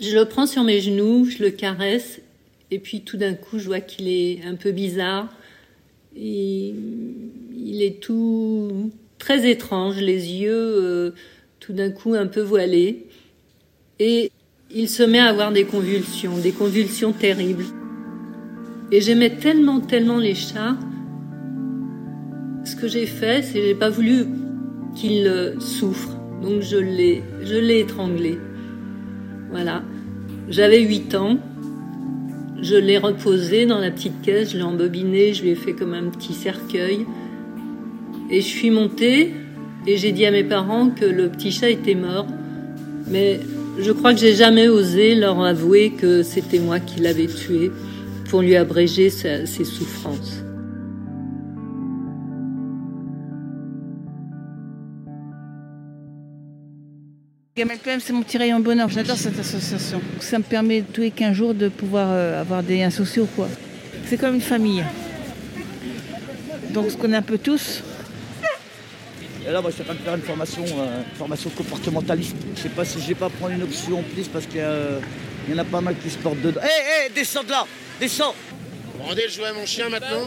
Je 0.00 0.14
le 0.14 0.26
prends 0.26 0.46
sur 0.46 0.64
mes 0.64 0.80
genoux, 0.80 1.24
je 1.24 1.42
le 1.42 1.50
caresse, 1.50 2.20
et 2.70 2.78
puis 2.78 3.02
tout 3.02 3.16
d'un 3.16 3.34
coup, 3.34 3.58
je 3.58 3.66
vois 3.66 3.80
qu'il 3.80 4.08
est 4.08 4.40
un 4.44 4.54
peu 4.54 4.72
bizarre. 4.72 5.28
Et 6.16 6.74
il 7.56 7.82
est 7.82 8.00
tout 8.00 8.90
très 9.18 9.48
étrange, 9.50 9.96
les 9.98 10.32
yeux 10.32 10.52
euh, 10.52 11.10
tout 11.60 11.72
d'un 11.72 11.90
coup 11.90 12.14
un 12.14 12.26
peu 12.26 12.42
voilés. 12.42 13.06
Et 13.98 14.30
il 14.74 14.88
se 14.88 15.02
met 15.02 15.20
à 15.20 15.26
avoir 15.26 15.52
des 15.52 15.64
convulsions, 15.64 16.36
des 16.36 16.52
convulsions 16.52 17.12
terribles. 17.12 17.64
Et 18.92 19.00
j'aimais 19.00 19.30
tellement, 19.30 19.80
tellement 19.80 20.18
les 20.18 20.34
chats. 20.34 20.76
Ce 22.64 22.76
que 22.76 22.88
j'ai 22.88 23.06
fait, 23.06 23.42
c'est 23.42 23.58
que 23.58 23.64
j'ai 23.64 23.74
pas 23.74 23.90
voulu 23.90 24.26
qu'il 24.94 25.54
souffre. 25.58 26.10
Donc 26.42 26.62
je 26.62 26.76
l'ai, 26.76 27.22
je 27.42 27.56
l'ai 27.56 27.80
étranglé. 27.80 28.38
Voilà. 29.50 29.82
J'avais 30.48 30.80
8 30.80 31.14
ans. 31.14 31.38
Je 32.62 32.76
l'ai 32.76 32.96
reposé 32.96 33.66
dans 33.66 33.78
la 33.78 33.90
petite 33.90 34.22
caisse, 34.22 34.52
je 34.52 34.56
l'ai 34.56 34.62
embobiné, 34.62 35.34
je 35.34 35.42
lui 35.42 35.50
ai 35.50 35.54
fait 35.54 35.74
comme 35.74 35.92
un 35.92 36.04
petit 36.04 36.32
cercueil. 36.32 37.06
Et 38.30 38.40
je 38.40 38.46
suis 38.46 38.70
montée 38.70 39.34
et 39.86 39.96
j'ai 39.98 40.12
dit 40.12 40.24
à 40.24 40.30
mes 40.30 40.44
parents 40.44 40.88
que 40.88 41.04
le 41.04 41.28
petit 41.28 41.52
chat 41.52 41.68
était 41.68 41.94
mort. 41.94 42.26
Mais 43.10 43.40
je 43.78 43.92
crois 43.92 44.14
que 44.14 44.20
j'ai 44.20 44.34
jamais 44.34 44.68
osé 44.68 45.14
leur 45.14 45.42
avouer 45.42 45.90
que 45.90 46.22
c'était 46.22 46.60
moi 46.60 46.80
qui 46.80 47.00
l'avais 47.00 47.26
tué 47.26 47.70
pour 48.30 48.40
lui 48.40 48.56
abréger 48.56 49.10
ses 49.10 49.64
souffrances. 49.64 50.43
Gamelpm, 57.56 58.00
c'est 58.00 58.12
mon 58.12 58.24
petit 58.24 58.36
rayon 58.36 58.58
de 58.58 58.64
bonheur. 58.64 58.88
J'adore 58.88 59.16
cette 59.16 59.38
association. 59.38 60.02
Ça 60.18 60.38
me 60.38 60.42
permet 60.42 60.82
tous 60.82 61.02
les 61.02 61.12
15 61.12 61.36
jours 61.36 61.54
de 61.54 61.68
pouvoir 61.68 62.08
euh, 62.10 62.40
avoir 62.40 62.64
des 62.64 62.78
liens 62.78 62.90
sociaux. 62.90 63.28
quoi. 63.36 63.46
C'est 64.06 64.16
comme 64.16 64.34
une 64.34 64.40
famille. 64.40 64.82
Donc, 66.70 66.86
on 66.86 66.90
se 66.90 66.96
connaît 66.96 67.18
un 67.18 67.22
peu 67.22 67.38
tous. 67.38 67.84
Et 69.46 69.52
là, 69.52 69.60
moi, 69.60 69.70
je 69.70 69.74
suis 69.76 69.82
en 69.82 69.84
train 69.84 69.94
de 69.94 70.00
faire 70.00 70.14
une 70.16 70.22
formation, 70.22 70.64
euh, 70.64 71.02
formation 71.16 71.48
comportementaliste. 71.50 72.34
Je 72.56 72.62
sais 72.62 72.68
pas 72.70 72.84
si 72.84 73.00
je 73.00 73.06
vais 73.06 73.14
pas 73.14 73.28
prendre 73.28 73.52
une 73.54 73.62
option 73.62 74.00
en 74.00 74.02
plus 74.02 74.26
parce 74.26 74.46
qu'il 74.46 74.58
y, 74.58 75.54
en 75.54 75.58
a 75.58 75.64
pas 75.64 75.80
mal 75.80 75.94
qui 76.02 76.10
se 76.10 76.18
portent 76.18 76.40
dedans. 76.40 76.60
Hé, 76.60 77.06
hé, 77.06 77.12
descends 77.14 77.44
de 77.44 77.50
là 77.50 77.68
Descends 78.00 78.34
Vous 78.98 79.04
rendez 79.04 79.26
le 79.26 79.30
jouet 79.30 79.46
à 79.46 79.52
mon 79.52 79.64
chien 79.64 79.88
maintenant? 79.88 80.26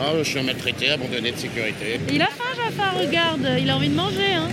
Ah, 0.00 0.10
je 0.18 0.24
suis 0.24 0.40
un 0.40 0.42
maltraité, 0.42 0.90
abandonné 0.90 1.30
de 1.30 1.36
sécurité. 1.36 2.00
Il 2.12 2.20
a 2.22 2.26
faim, 2.26 2.56
Jafar, 2.56 2.98
regarde. 2.98 3.48
Il 3.60 3.70
a 3.70 3.76
envie 3.76 3.88
de 3.88 3.94
manger, 3.94 4.34
hein. 4.34 4.48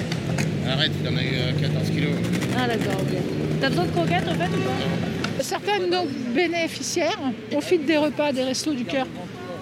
Arrête, 0.68 0.92
il 1.02 1.08
en 1.08 1.18
a 1.18 1.24
eu 1.24 1.54
14 1.62 1.90
kilos. 1.90 2.12
Ah, 2.58 2.68
d'accord, 2.68 3.00
ok. 3.02 3.18
T'as 3.62 3.70
besoin 3.70 3.86
de 3.86 3.92
croquettes, 3.92 4.28
en 4.28 4.34
fait, 4.34 4.48
ou 4.48 4.62
pas? 4.62 5.44
Certains 5.44 5.80
de 5.80 5.86
nos 5.86 6.06
bénéficiaires 6.34 7.20
profitent 7.52 7.86
des 7.86 7.98
repas 7.98 8.32
des 8.32 8.44
restos 8.44 8.74
du 8.74 8.86
cœur. 8.86 9.06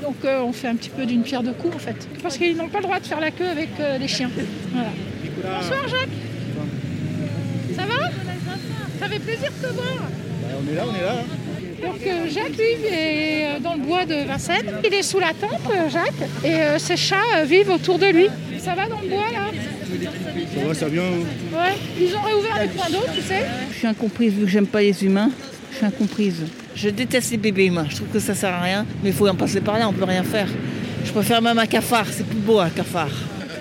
Donc 0.02 0.16
euh, 0.26 0.42
on 0.42 0.52
fait 0.52 0.68
un 0.68 0.76
petit 0.76 0.90
peu 0.90 1.06
d'une 1.06 1.24
pierre 1.24 1.44
deux 1.44 1.54
coups 1.54 1.76
en 1.76 1.80
fait. 1.80 1.96
Parce 2.22 2.38
qu'ils 2.38 2.58
n'ont 2.58 2.68
pas 2.68 2.80
le 2.80 2.84
droit 2.84 3.00
de 3.00 3.06
faire 3.06 3.22
la 3.22 3.32
queue 3.32 3.48
avec 3.48 3.70
euh, 3.80 3.98
les 3.98 4.08
chiens. 4.08 4.30
Voilà. 4.74 4.90
Bonsoir 5.62 5.88
Jacques. 5.88 6.10
Ça 7.76 7.84
va? 7.84 8.10
Ça 9.00 9.10
fait 9.10 9.20
plaisir 9.20 9.50
de 9.50 9.68
te 9.68 9.74
voir. 9.74 9.86
Bah, 9.98 10.48
on 10.62 10.72
est 10.72 10.76
là, 10.76 10.84
on 10.90 10.96
est 10.96 11.06
là. 11.06 11.88
Donc 11.88 12.02
euh, 12.06 12.30
Jacques, 12.30 12.58
lui, 12.58 12.86
est 12.88 13.60
dans 13.62 13.76
le 13.76 13.82
bois 13.82 14.06
de 14.06 14.16
Vincennes. 14.26 14.72
Il 14.86 14.94
est 14.94 15.04
sous 15.04 15.20
la 15.20 15.34
tente, 15.34 15.72
Jacques, 15.90 16.30
et 16.46 16.80
ses 16.80 16.98
chats 16.98 17.44
vivent 17.46 17.72
autour 17.72 17.98
de 17.98 18.08
lui. 18.08 18.28
Ça 18.60 18.76
va 18.76 18.88
dans 18.88 19.00
le 19.02 19.08
bois 19.08 19.26
là? 19.34 19.52
Ça 20.56 20.68
va, 20.68 20.74
ça 20.74 20.88
vient. 20.88 21.02
Ouais, 21.02 21.76
ils 22.00 22.16
ont 22.16 22.22
réouvert 22.22 22.62
les 22.62 22.68
points 22.70 22.90
d'eau, 22.90 23.06
tu 23.14 23.22
sais. 23.22 23.46
Je 23.72 23.78
suis 23.78 23.88
incomprise 23.88 24.34
vu 24.34 24.46
que 24.46 24.50
j'aime 24.50 24.68
pas 24.68 24.82
les 24.82 25.04
humains. 25.04 25.30
Je 25.72 25.78
suis 25.78 25.86
incomprise. 25.86 26.44
Je 26.76 26.90
déteste 26.90 27.32
les 27.32 27.38
bébés 27.38 27.66
humains. 27.66 27.86
Je 27.90 27.96
trouve 27.98 28.08
que 28.10 28.20
ça 28.20 28.34
sert 28.34 28.54
à 28.54 28.62
rien. 28.62 28.86
Mais 29.04 29.10
il 29.10 29.16
faut 29.16 29.28
en 29.28 29.36
passer 29.36 29.62
par 29.62 29.78
là, 29.78 29.88
on 29.88 29.94
peut 29.94 30.04
rien 30.04 30.24
faire. 30.24 30.48
Je 31.06 31.12
préfère 31.12 31.42
même 31.42 31.60
un 31.60 31.66
cafard. 31.66 32.06
C'est 32.12 32.26
plus 32.26 32.40
beau 32.40 32.60
un 32.60 32.70
cafard. 32.70 33.12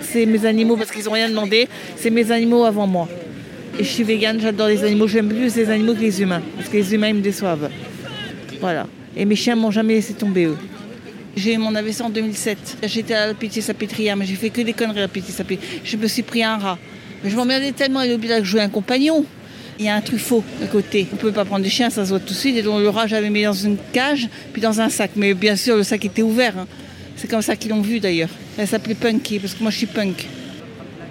C'est 0.01 0.27
mes 0.27 0.45
animaux 0.45 0.77
parce 0.77 0.91
qu'ils 0.91 1.05
n'ont 1.05 1.13
rien 1.13 1.29
demandé. 1.29 1.69
C'est 1.97 2.11
mes 2.11 2.31
animaux 2.31 2.65
avant 2.65 2.87
moi. 2.87 3.09
Et 3.79 3.85
je 3.85 3.89
suis 3.89 4.05
végane, 4.05 4.41
j'adore 4.41 4.69
les 4.69 4.85
animaux. 4.85 5.09
J'aime 5.09 5.29
plus 5.29 5.57
les 5.57 5.71
animaux 5.71 5.95
que 5.95 6.01
les 6.01 6.21
humains. 6.21 6.43
Parce 6.57 6.69
que 6.69 6.77
les 6.77 6.95
humains, 6.95 7.09
ils 7.09 7.15
me 7.15 7.21
déçoivent. 7.21 7.71
Voilà. 8.61 8.87
Et 9.17 9.25
mes 9.25 9.37
chiens 9.37 9.57
m'ont 9.57 9.71
jamais 9.71 9.95
laissé 9.95 10.13
tomber 10.15 10.45
eux. 10.45 10.57
J'ai 11.35 11.55
eu 11.55 11.59
mon 11.59 11.75
AVC 11.75 12.03
en 12.03 12.11
2007. 12.11 12.79
J'étais 12.85 13.15
à 13.15 13.29
la 13.29 13.35
Pitié 13.35 13.63
Sapétrière, 13.63 14.17
mais 14.17 14.27
j'ai 14.27 14.35
fait 14.35 14.51
que 14.51 14.61
des 14.61 14.75
conneries 14.75 14.99
à 14.99 15.03
la 15.03 15.09
Pitié 15.09 15.33
Sapétrière. 15.33 15.81
Je 15.83 15.97
me 15.97 16.07
suis 16.07 16.23
pris 16.23 16.43
un 16.43 16.59
rat. 16.59 16.79
Mais 17.25 17.31
je 17.31 17.37
m'emmerdais 17.37 17.73
tellement 17.73 18.01
à 18.01 18.07
l'hôpital 18.07 18.41
que 18.41 18.45
je 18.45 18.51
jouais 18.51 18.61
un 18.61 18.69
compagnon. 18.69 19.25
Il 19.79 19.87
y 19.87 19.89
a 19.89 19.95
un 19.95 20.01
truffaut 20.03 20.45
à 20.63 20.67
côté. 20.67 21.07
On 21.11 21.17
ne 21.17 21.21
peut 21.21 21.33
pas 21.33 21.47
prendre 21.47 21.65
des 21.65 21.71
chiens, 21.71 21.89
ça 21.89 22.05
se 22.05 22.11
voit 22.11 22.21
tout 22.21 22.35
de 22.35 22.39
suite. 22.39 22.57
Et 22.57 22.63
donc 22.63 22.81
le 22.81 22.89
rat, 22.91 23.07
j'avais 23.07 23.31
mis 23.31 23.45
dans 23.45 23.55
une 23.55 23.79
cage, 23.93 24.29
puis 24.53 24.61
dans 24.61 24.81
un 24.83 24.91
sac. 24.91 25.13
Mais 25.17 25.33
bien 25.33 25.57
sûr, 25.57 25.77
le 25.77 25.85
sac 25.85 26.05
était 26.05 26.23
ouvert. 26.23 26.59
Hein. 26.59 26.67
C'est 27.17 27.29
comme 27.29 27.43
ça 27.43 27.57
qu'ils 27.57 27.71
l'ont 27.71 27.81
vu 27.81 27.99
d'ailleurs. 27.99 28.31
Elle 28.59 28.69
s'appelait 28.69 28.95
Punky, 28.95 29.39
parce 29.39 29.55
que 29.55 29.63
moi 29.63 29.71
je 29.71 29.79
suis 29.79 29.87
punk. 29.87 30.27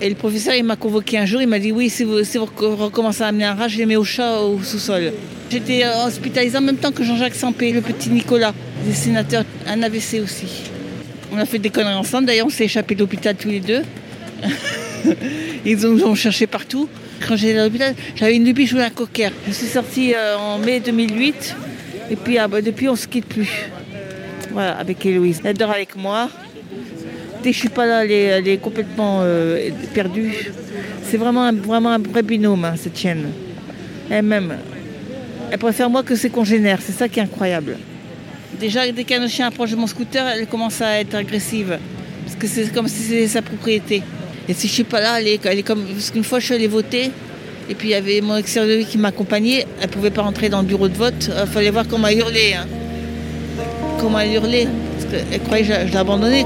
Et 0.01 0.10
le 0.10 0.16
professeur, 0.16 0.54
il 0.54 0.63
m'a 0.63 0.75
convoqué 0.75 1.18
un 1.18 1.25
jour, 1.25 1.42
il 1.42 1.48
m'a 1.48 1.60
dit 1.60 1.72
oui, 1.72 1.90
si 1.90 2.04
vous, 2.04 2.24
si 2.24 2.38
vous 2.38 2.46
recommencez 2.46 3.24
à 3.24 3.28
amener 3.28 3.46
un 3.46 3.56
rat, 3.56 3.68
je 3.68 3.78
les 3.78 3.86
mets 3.86 3.96
au 3.96 4.04
chat 4.04 4.40
au 4.40 4.62
sous-sol. 4.62 5.13
J'étais 5.50 5.84
hospitalisée 6.06 6.58
en 6.58 6.62
même 6.62 6.78
temps 6.78 6.92
que 6.92 7.04
Jean-Jacques 7.04 7.36
Sampé, 7.36 7.72
le 7.72 7.82
petit 7.82 8.10
Nicolas, 8.10 8.54
dessinateur, 8.85 9.43
un 9.67 9.81
AVC 9.81 10.21
aussi. 10.23 10.63
On 11.31 11.38
a 11.38 11.45
fait 11.45 11.59
des 11.59 11.69
conneries 11.69 11.93
ensemble, 11.93 12.25
d'ailleurs 12.27 12.47
on 12.47 12.50
s'est 12.50 12.65
échappé 12.65 12.95
de 12.95 13.00
l'hôpital 13.00 13.35
tous 13.35 13.50
les 13.50 13.59
deux. 13.59 13.83
Ils 15.65 15.77
nous 15.77 16.03
ont 16.03 16.15
cherché 16.15 16.47
partout. 16.47 16.89
Quand 17.27 17.35
j'étais 17.35 17.57
à 17.57 17.65
l'hôpital, 17.65 17.95
j'avais 18.15 18.35
une 18.35 18.45
lubie, 18.45 18.65
je 18.65 18.71
voulais 18.71 18.85
un 18.85 18.89
cocker. 18.89 19.29
Je 19.47 19.53
suis 19.53 19.67
sortie 19.67 20.13
euh, 20.15 20.38
en 20.38 20.57
mai 20.57 20.79
2008 20.79 21.55
et 22.09 22.15
puis 22.15 22.38
ah, 22.38 22.47
bah, 22.47 22.61
depuis 22.61 22.89
on 22.89 22.93
ne 22.93 22.97
se 22.97 23.07
quitte 23.07 23.25
plus. 23.25 23.69
Voilà, 24.51 24.77
avec 24.77 25.05
Héloïse. 25.05 25.39
Elle 25.43 25.57
dort 25.57 25.71
avec 25.71 25.95
moi. 25.95 26.29
Dès 27.43 27.51
que 27.51 27.55
je 27.55 27.59
suis 27.59 27.69
pas 27.69 27.85
là, 27.85 28.05
elle 28.05 28.47
est, 28.47 28.57
complètement 28.57 29.19
euh, 29.21 29.69
perdue. 29.93 30.51
C'est 31.03 31.17
vraiment 31.17 31.43
un, 31.43 31.53
vraiment 31.53 31.91
un 31.91 32.00
vrai 32.00 32.21
binôme, 32.21 32.65
hein, 32.65 32.73
cette 32.75 32.97
chienne. 32.97 33.29
Elle-même. 34.09 34.57
Elle 35.51 35.57
préfère 35.57 35.89
moi 35.89 36.03
que 36.03 36.15
ses 36.15 36.29
congénères, 36.29 36.79
c'est 36.81 36.91
ça 36.91 37.07
qui 37.07 37.19
est 37.19 37.23
incroyable. 37.23 37.77
Déjà, 38.60 38.91
dès 38.91 39.03
qu'un 39.03 39.27
chien 39.27 39.48
approche 39.48 39.72
de 39.72 39.75
mon 39.75 39.88
scooter, 39.88 40.27
elle 40.27 40.48
commence 40.48 40.81
à 40.81 41.00
être 41.00 41.15
agressive. 41.15 41.79
Parce 42.25 42.36
que 42.36 42.48
c'est 42.48 42.72
comme 42.74 42.88
si 42.88 43.01
c'était 43.01 43.27
sa 43.27 43.41
propriété. 43.41 44.03
Et 44.48 44.53
si 44.53 44.67
je 44.67 44.74
suis 44.74 44.84
pas 44.84 45.00
là, 45.00 45.20
elle 45.20 45.27
est, 45.27 45.63
comme. 45.63 45.84
Parce 45.84 46.12
qu'une 46.12 46.24
fois, 46.24 46.39
je 46.39 46.46
suis 46.46 46.55
allée 46.55 46.67
voter, 46.67 47.12
Et 47.70 47.75
puis 47.75 47.89
il 47.89 47.91
y 47.91 47.96
avait 47.96 48.22
mon 48.22 48.38
ex 48.38 48.60
qui 48.89 48.98
m'accompagnait. 48.98 49.65
Elle 49.79 49.88
ne 49.88 49.93
pouvait 49.93 50.12
pas 50.12 50.22
rentrer 50.22 50.50
dans 50.50 50.62
le 50.62 50.67
bureau 50.67 50.88
de 50.88 50.98
vote. 50.98 51.29
Il 51.29 51.48
fallait 51.48 51.70
voir 51.70 51.88
comment 51.88 52.08
elle 52.08 52.20
hurlait. 52.20 52.53
Hein. 52.53 52.67
Comment 54.00 54.20
elle 54.20 54.34
hurlait. 54.34 54.67
Parce 54.93 55.24
qu'elle 55.24 55.41
croyait 55.41 55.65
que 55.65 55.88
je 55.88 55.93
l'abandonnais. 55.93 56.46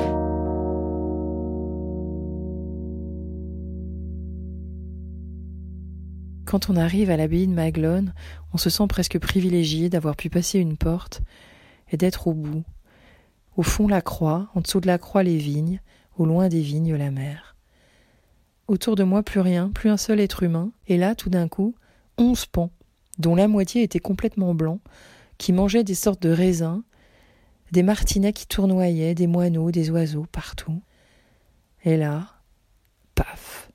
Quand 6.45 6.69
on 6.69 6.75
arrive 6.77 7.09
à 7.09 7.17
l'abbaye 7.17 7.47
de 7.47 7.53
Maglone, 7.53 8.13
on 8.53 8.57
se 8.57 8.69
sent 8.69 8.85
presque 8.87 9.19
privilégié 9.19 9.89
d'avoir 9.89 10.15
pu 10.15 10.29
passer 10.29 10.59
une 10.59 10.77
porte 10.77 11.21
et 11.91 11.97
d'être 11.97 12.27
au 12.27 12.33
bout. 12.33 12.63
Au 13.57 13.63
fond 13.63 13.87
la 13.87 14.01
croix, 14.01 14.49
en 14.55 14.61
dessous 14.61 14.81
de 14.81 14.87
la 14.87 14.97
croix 14.97 15.23
les 15.23 15.37
vignes, 15.37 15.81
au 16.17 16.25
loin 16.25 16.49
des 16.49 16.61
vignes 16.61 16.95
la 16.95 17.11
mer. 17.11 17.55
Autour 18.67 18.95
de 18.95 19.03
moi 19.03 19.23
plus 19.23 19.39
rien, 19.39 19.69
plus 19.69 19.89
un 19.89 19.97
seul 19.97 20.19
être 20.19 20.43
humain, 20.43 20.71
et 20.87 20.97
là, 20.97 21.15
tout 21.15 21.29
d'un 21.29 21.47
coup, 21.47 21.75
onze 22.17 22.45
pans, 22.45 22.71
dont 23.19 23.35
la 23.35 23.47
moitié 23.47 23.83
était 23.83 23.99
complètement 23.99 24.55
blanc, 24.55 24.79
qui 25.37 25.53
mangeaient 25.53 25.83
des 25.83 25.95
sortes 25.95 26.21
de 26.21 26.29
raisins, 26.29 26.83
des 27.71 27.83
martinets 27.83 28.33
qui 28.33 28.47
tournoyaient, 28.47 29.15
des 29.15 29.27
moineaux, 29.27 29.71
des 29.71 29.89
oiseaux, 29.89 30.25
partout. 30.31 30.81
Et 31.83 31.97
là, 31.97 32.27
paf. 33.13 33.71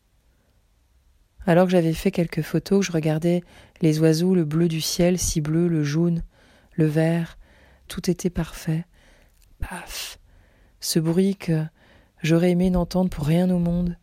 Alors 1.46 1.66
que 1.66 1.72
j'avais 1.72 1.94
fait 1.94 2.10
quelques 2.10 2.42
photos, 2.42 2.84
je 2.84 2.92
regardais 2.92 3.42
les 3.80 3.98
oiseaux, 4.00 4.34
le 4.34 4.44
bleu 4.44 4.68
du 4.68 4.80
ciel, 4.80 5.18
si 5.18 5.40
bleu, 5.40 5.68
le 5.68 5.84
jaune, 5.84 6.22
le 6.72 6.86
vert, 6.86 7.38
tout 7.90 8.09
était 8.09 8.30
parfait. 8.30 8.87
Paf. 9.59 10.18
Ce 10.78 11.00
bruit 11.00 11.35
que 11.35 11.64
j'aurais 12.23 12.52
aimé 12.52 12.70
n'entendre 12.70 13.11
pour 13.11 13.26
rien 13.26 13.50
au 13.50 13.59
monde. 13.59 13.97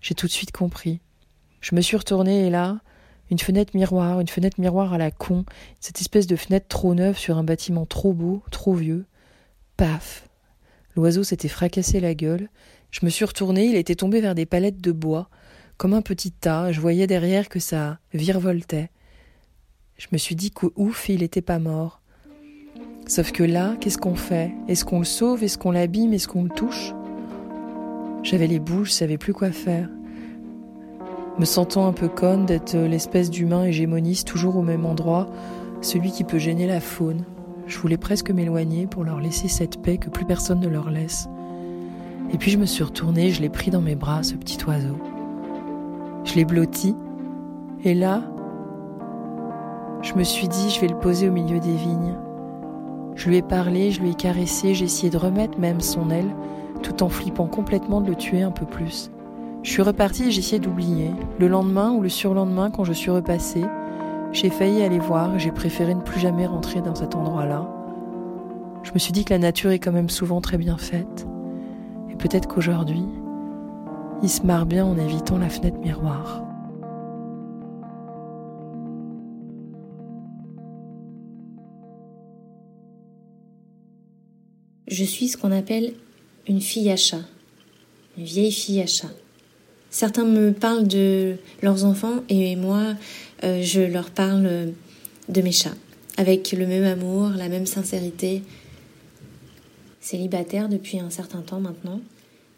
J'ai 0.00 0.14
tout 0.14 0.26
de 0.26 0.32
suite 0.32 0.52
compris. 0.52 1.00
Je 1.60 1.74
me 1.74 1.82
suis 1.82 1.98
retournée 1.98 2.46
et 2.46 2.50
là, 2.50 2.80
une 3.30 3.38
fenêtre 3.38 3.76
miroir, 3.76 4.20
une 4.20 4.28
fenêtre 4.28 4.58
miroir 4.58 4.94
à 4.94 4.98
la 4.98 5.10
con, 5.10 5.44
cette 5.80 6.00
espèce 6.00 6.26
de 6.26 6.34
fenêtre 6.34 6.66
trop 6.68 6.94
neuve 6.94 7.18
sur 7.18 7.36
un 7.36 7.44
bâtiment 7.44 7.84
trop 7.84 8.14
beau, 8.14 8.42
trop 8.50 8.72
vieux. 8.72 9.04
Paf. 9.76 10.26
L'oiseau 10.96 11.22
s'était 11.22 11.48
fracassé 11.48 12.00
la 12.00 12.14
gueule. 12.14 12.48
Je 12.90 13.04
me 13.04 13.10
suis 13.10 13.26
retournée, 13.26 13.66
il 13.66 13.76
était 13.76 13.96
tombé 13.96 14.22
vers 14.22 14.34
des 14.34 14.46
palettes 14.46 14.80
de 14.80 14.92
bois, 14.92 15.28
comme 15.76 15.92
un 15.92 16.02
petit 16.02 16.32
tas. 16.32 16.72
Je 16.72 16.80
voyais 16.80 17.06
derrière 17.06 17.50
que 17.50 17.60
ça 17.60 17.98
virevoltait. 18.14 18.90
Je 19.98 20.06
me 20.10 20.16
suis 20.16 20.36
dit 20.36 20.50
qu'ouf, 20.50 21.10
il 21.10 21.20
n'était 21.20 21.42
pas 21.42 21.58
mort. 21.58 22.00
Sauf 23.10 23.32
que 23.32 23.42
là, 23.42 23.74
qu'est-ce 23.80 23.98
qu'on 23.98 24.14
fait? 24.14 24.52
Est-ce 24.68 24.84
qu'on 24.84 25.00
le 25.00 25.04
sauve? 25.04 25.42
Est-ce 25.42 25.58
qu'on 25.58 25.72
l'abîme? 25.72 26.12
Est-ce 26.12 26.28
qu'on 26.28 26.44
le 26.44 26.48
touche? 26.48 26.94
J'avais 28.22 28.46
les 28.46 28.60
bouches, 28.60 28.90
je 28.90 28.94
savais 28.94 29.18
plus 29.18 29.32
quoi 29.32 29.50
faire. 29.50 29.88
Me 31.36 31.44
sentant 31.44 31.88
un 31.88 31.92
peu 31.92 32.06
conne 32.06 32.46
d'être 32.46 32.76
l'espèce 32.76 33.28
d'humain 33.28 33.64
hégémoniste 33.64 34.28
toujours 34.28 34.54
au 34.54 34.62
même 34.62 34.86
endroit, 34.86 35.26
celui 35.80 36.12
qui 36.12 36.22
peut 36.22 36.38
gêner 36.38 36.68
la 36.68 36.78
faune. 36.78 37.24
Je 37.66 37.80
voulais 37.80 37.96
presque 37.96 38.30
m'éloigner 38.30 38.86
pour 38.86 39.02
leur 39.02 39.18
laisser 39.18 39.48
cette 39.48 39.82
paix 39.82 39.98
que 39.98 40.08
plus 40.08 40.24
personne 40.24 40.60
ne 40.60 40.68
leur 40.68 40.88
laisse. 40.88 41.28
Et 42.32 42.38
puis 42.38 42.52
je 42.52 42.58
me 42.58 42.64
suis 42.64 42.84
retournée, 42.84 43.30
je 43.30 43.42
l'ai 43.42 43.48
pris 43.48 43.72
dans 43.72 43.82
mes 43.82 43.96
bras, 43.96 44.22
ce 44.22 44.34
petit 44.34 44.64
oiseau. 44.64 44.96
Je 46.22 46.36
l'ai 46.36 46.44
blotti, 46.44 46.94
et 47.82 47.94
là, 47.94 48.22
je 50.00 50.14
me 50.14 50.22
suis 50.22 50.46
dit, 50.46 50.70
je 50.70 50.80
vais 50.80 50.86
le 50.86 50.98
poser 51.00 51.28
au 51.28 51.32
milieu 51.32 51.58
des 51.58 51.74
vignes. 51.74 52.14
Je 53.20 53.28
lui 53.28 53.36
ai 53.36 53.42
parlé, 53.42 53.90
je 53.90 54.00
lui 54.00 54.12
ai 54.12 54.14
caressé, 54.14 54.72
j'ai 54.72 54.86
essayé 54.86 55.10
de 55.10 55.18
remettre 55.18 55.58
même 55.58 55.82
son 55.82 56.08
aile, 56.08 56.34
tout 56.82 57.02
en 57.02 57.10
flippant 57.10 57.48
complètement 57.48 58.00
de 58.00 58.08
le 58.08 58.14
tuer 58.14 58.40
un 58.40 58.50
peu 58.50 58.64
plus. 58.64 59.10
Je 59.62 59.70
suis 59.70 59.82
repartie 59.82 60.28
et 60.28 60.30
j'ai 60.30 60.38
essayé 60.38 60.58
d'oublier. 60.58 61.10
Le 61.38 61.46
lendemain 61.46 61.90
ou 61.90 62.00
le 62.00 62.08
surlendemain, 62.08 62.70
quand 62.70 62.84
je 62.84 62.94
suis 62.94 63.10
repassée, 63.10 63.66
j'ai 64.32 64.48
failli 64.48 64.82
aller 64.82 64.98
voir 64.98 65.34
et 65.34 65.38
j'ai 65.38 65.50
préféré 65.50 65.94
ne 65.94 66.00
plus 66.00 66.18
jamais 66.18 66.46
rentrer 66.46 66.80
dans 66.80 66.94
cet 66.94 67.14
endroit-là. 67.14 67.68
Je 68.84 68.92
me 68.94 68.98
suis 68.98 69.12
dit 69.12 69.26
que 69.26 69.34
la 69.34 69.38
nature 69.38 69.70
est 69.70 69.80
quand 69.80 69.92
même 69.92 70.08
souvent 70.08 70.40
très 70.40 70.56
bien 70.56 70.78
faite. 70.78 71.26
Et 72.08 72.16
peut-être 72.16 72.48
qu'aujourd'hui, 72.48 73.04
il 74.22 74.30
se 74.30 74.46
marre 74.46 74.64
bien 74.64 74.86
en 74.86 74.96
évitant 74.96 75.36
la 75.36 75.50
fenêtre 75.50 75.78
miroir. 75.80 76.49
Je 84.90 85.04
suis 85.04 85.28
ce 85.28 85.36
qu'on 85.36 85.52
appelle 85.52 85.94
une 86.48 86.60
fille 86.60 86.90
à 86.90 86.96
chat, 86.96 87.22
une 88.18 88.24
vieille 88.24 88.50
fille 88.50 88.80
à 88.80 88.88
chat. 88.88 89.12
Certains 89.88 90.24
me 90.24 90.52
parlent 90.52 90.88
de 90.88 91.36
leurs 91.62 91.84
enfants 91.84 92.24
et 92.28 92.56
moi, 92.56 92.94
euh, 93.44 93.62
je 93.62 93.82
leur 93.82 94.10
parle 94.10 94.72
de 95.28 95.40
mes 95.42 95.52
chats, 95.52 95.76
avec 96.16 96.50
le 96.50 96.66
même 96.66 96.82
amour, 96.82 97.30
la 97.30 97.48
même 97.48 97.66
sincérité. 97.66 98.42
Célibataire 100.00 100.68
depuis 100.68 100.98
un 100.98 101.10
certain 101.10 101.42
temps 101.42 101.60
maintenant, 101.60 102.00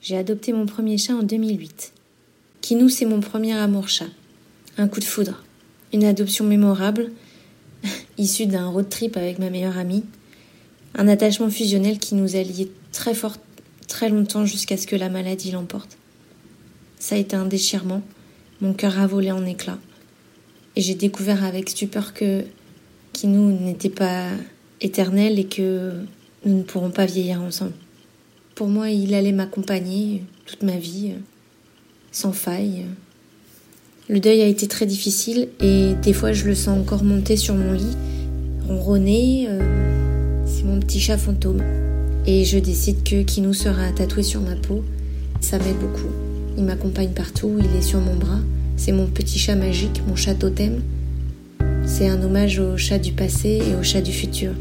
j'ai 0.01 0.17
adopté 0.17 0.55
mon 0.55 0.65
premier 0.65 0.97
chat 0.97 1.15
en 1.15 1.23
2008. 1.23 1.93
Kinou, 2.63 2.89
c'est 2.89 3.05
mon 3.05 3.21
premier 3.21 3.53
amour 3.53 3.91
chat. 3.91 4.09
Un 4.79 4.89
coup 4.89 5.01
de 5.01 5.05
foudre. 5.05 5.45
Une 5.93 6.05
adoption 6.05 6.47
mémorable, 6.47 7.13
issue 8.17 8.47
d'un 8.47 8.69
road 8.69 8.89
trip 8.89 9.19
avec 9.19 9.39
ma 9.39 9.51
meilleure 9.51 9.77
amie, 9.77 10.05
un 10.95 11.09
attachement 11.09 11.51
fusionnel 11.51 11.99
qui 11.99 12.15
nous 12.15 12.37
a 12.37 12.43
liés 12.43 12.71
très 12.93 13.15
fort, 13.15 13.37
très 13.89 14.09
longtemps 14.09 14.47
jusqu'à 14.47 14.77
ce 14.77 14.87
que 14.87 14.97
la 14.97 15.09
maladie 15.09 15.51
l'emporte. 15.51 15.97
Ça 16.99 17.15
a 17.15 17.19
été 17.19 17.35
un 17.35 17.47
déchirement, 17.47 18.03
mon 18.61 18.75
cœur 18.75 18.99
a 18.99 19.07
volé 19.07 19.33
en 19.33 19.45
éclats. 19.45 19.79
Et 20.77 20.81
j'ai 20.81 20.95
découvert 20.95 21.45
avec 21.45 21.71
stupeur 21.71 22.15
que 22.15 22.45
qui 23.13 23.27
nous 23.27 23.53
n'était 23.53 23.91
pas 23.91 24.29
éternel 24.81 25.39
et 25.39 25.45
que 25.45 25.93
nous 26.45 26.59
ne 26.59 26.63
pourrons 26.63 26.91
pas 26.91 27.05
vieillir 27.05 27.43
ensemble. 27.43 27.73
Pour 28.55 28.69
moi, 28.69 28.91
il 28.91 29.15
allait 29.15 29.33
m'accompagner 29.33 30.25
toute 30.47 30.63
ma 30.63 30.77
vie, 30.77 31.13
sans 32.11 32.33
faille. 32.33 32.87
Le 34.09 34.21
deuil 34.21 34.43
a 34.43 34.47
été 34.47 34.67
très 34.69 34.87
difficile 34.87 35.49
et 35.61 35.95
des 36.03 36.13
fois 36.13 36.33
je 36.33 36.45
le 36.45 36.55
sens 36.55 36.79
encore 36.79 37.05
monter 37.05 37.37
sur 37.37 37.55
mon 37.55 37.73
lit, 37.73 37.97
ronronner. 38.67 39.47
Euh, 39.49 39.92
mon 40.65 40.81
petit 40.81 41.01
chat 41.01 41.19
fantôme. 41.19 41.63
Et 42.27 42.45
je 42.45 42.59
décide 42.59 43.03
que 43.03 43.23
Kinou 43.23 43.53
sera 43.53 43.91
tatoué 43.93 44.23
sur 44.23 44.41
ma 44.41 44.55
peau. 44.55 44.85
Ça 45.41 45.59
m'aide 45.59 45.79
beaucoup. 45.79 46.11
Il 46.57 46.65
m'accompagne 46.65 47.11
partout, 47.11 47.59
il 47.59 47.77
est 47.77 47.83
sur 47.83 48.01
mon 48.01 48.15
bras. 48.15 48.41
C'est 48.77 48.93
mon 48.93 49.07
petit 49.07 49.39
chat 49.39 49.57
magique, 49.57 50.03
mon 50.07 50.17
chat 50.17 50.35
totem. 50.35 50.81
C'est 51.85 52.09
un 52.09 52.23
hommage 52.23 52.59
au 52.59 52.77
chat 52.77 52.99
du 52.99 53.13
passé 53.13 53.61
et 53.69 53.75
au 53.75 53.83
chat 53.83 54.01
du 54.01 54.13
futur. 54.13 54.53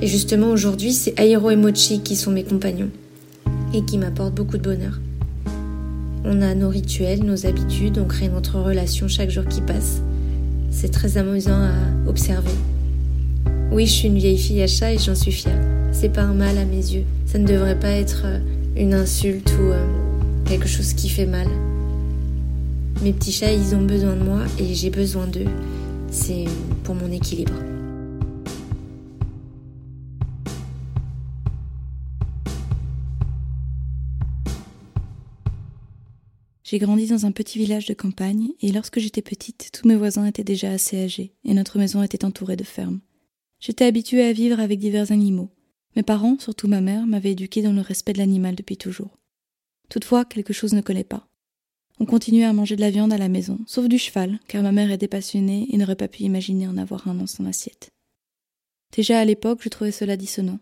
Et 0.00 0.06
justement 0.06 0.50
aujourd'hui, 0.50 0.92
c'est 0.92 1.18
Airo 1.18 1.50
et 1.50 1.56
Mochi 1.56 2.00
qui 2.00 2.16
sont 2.16 2.30
mes 2.30 2.44
compagnons 2.44 2.90
et 3.74 3.84
qui 3.84 3.98
m'apportent 3.98 4.34
beaucoup 4.34 4.56
de 4.56 4.62
bonheur. 4.62 5.00
On 6.24 6.40
a 6.40 6.54
nos 6.54 6.68
rituels, 6.68 7.24
nos 7.24 7.46
habitudes, 7.46 7.98
on 7.98 8.06
crée 8.06 8.28
notre 8.28 8.58
relation 8.60 9.08
chaque 9.08 9.30
jour 9.30 9.44
qui 9.44 9.60
passe. 9.60 10.00
C'est 10.70 10.90
très 10.90 11.18
amusant 11.18 11.62
à 11.62 12.08
observer. 12.08 12.52
Oui, 13.70 13.84
je 13.84 13.92
suis 13.92 14.08
une 14.08 14.16
vieille 14.16 14.38
fille 14.38 14.62
à 14.62 14.66
chat 14.66 14.94
et 14.94 14.98
j'en 14.98 15.14
suis 15.14 15.30
fière. 15.30 15.60
C'est 15.92 16.08
pas 16.08 16.22
un 16.22 16.32
mal 16.32 16.56
à 16.56 16.64
mes 16.64 16.76
yeux. 16.76 17.04
Ça 17.26 17.38
ne 17.38 17.46
devrait 17.46 17.78
pas 17.78 17.90
être 17.90 18.22
euh, 18.24 18.40
une 18.76 18.94
insulte 18.94 19.52
ou 19.60 19.72
euh, 19.72 19.86
quelque 20.46 20.66
chose 20.66 20.94
qui 20.94 21.10
fait 21.10 21.26
mal. 21.26 21.46
Mes 23.02 23.12
petits 23.12 23.30
chats, 23.30 23.52
ils 23.52 23.74
ont 23.74 23.82
besoin 23.82 24.16
de 24.16 24.24
moi 24.24 24.40
et 24.58 24.74
j'ai 24.74 24.88
besoin 24.88 25.26
d'eux. 25.26 25.46
C'est 26.10 26.46
pour 26.82 26.94
mon 26.94 27.12
équilibre. 27.12 27.52
J'ai 36.64 36.78
grandi 36.78 37.06
dans 37.06 37.26
un 37.26 37.32
petit 37.32 37.58
village 37.58 37.84
de 37.84 37.94
campagne 37.94 38.48
et 38.62 38.72
lorsque 38.72 38.98
j'étais 38.98 39.22
petite, 39.22 39.70
tous 39.72 39.86
mes 39.86 39.96
voisins 39.96 40.24
étaient 40.24 40.42
déjà 40.42 40.70
assez 40.70 41.04
âgés 41.04 41.34
et 41.44 41.52
notre 41.52 41.78
maison 41.78 42.02
était 42.02 42.24
entourée 42.24 42.56
de 42.56 42.64
fermes. 42.64 43.00
J'étais 43.60 43.84
habituée 43.84 44.24
à 44.24 44.32
vivre 44.32 44.60
avec 44.60 44.78
divers 44.78 45.12
animaux. 45.12 45.50
Mes 45.96 46.02
parents, 46.02 46.38
surtout 46.38 46.68
ma 46.68 46.80
mère, 46.80 47.06
m'avaient 47.06 47.32
éduquée 47.32 47.62
dans 47.62 47.72
le 47.72 47.80
respect 47.80 48.12
de 48.12 48.18
l'animal 48.18 48.54
depuis 48.54 48.76
toujours. 48.76 49.18
Toutefois, 49.88 50.24
quelque 50.24 50.52
chose 50.52 50.74
ne 50.74 50.80
collait 50.80 51.04
pas. 51.04 51.26
On 52.00 52.06
continuait 52.06 52.44
à 52.44 52.52
manger 52.52 52.76
de 52.76 52.80
la 52.80 52.90
viande 52.90 53.12
à 53.12 53.18
la 53.18 53.28
maison, 53.28 53.58
sauf 53.66 53.88
du 53.88 53.98
cheval, 53.98 54.38
car 54.46 54.62
ma 54.62 54.70
mère 54.70 54.92
était 54.92 55.08
passionnée 55.08 55.66
et 55.70 55.76
n'aurait 55.76 55.96
pas 55.96 56.06
pu 56.06 56.22
imaginer 56.22 56.68
en 56.68 56.76
avoir 56.76 57.08
un 57.08 57.14
dans 57.14 57.26
son 57.26 57.46
assiette. 57.46 57.90
Déjà 58.92 59.18
à 59.18 59.24
l'époque, 59.24 59.60
je 59.62 59.68
trouvais 59.68 59.90
cela 59.90 60.16
dissonant. 60.16 60.60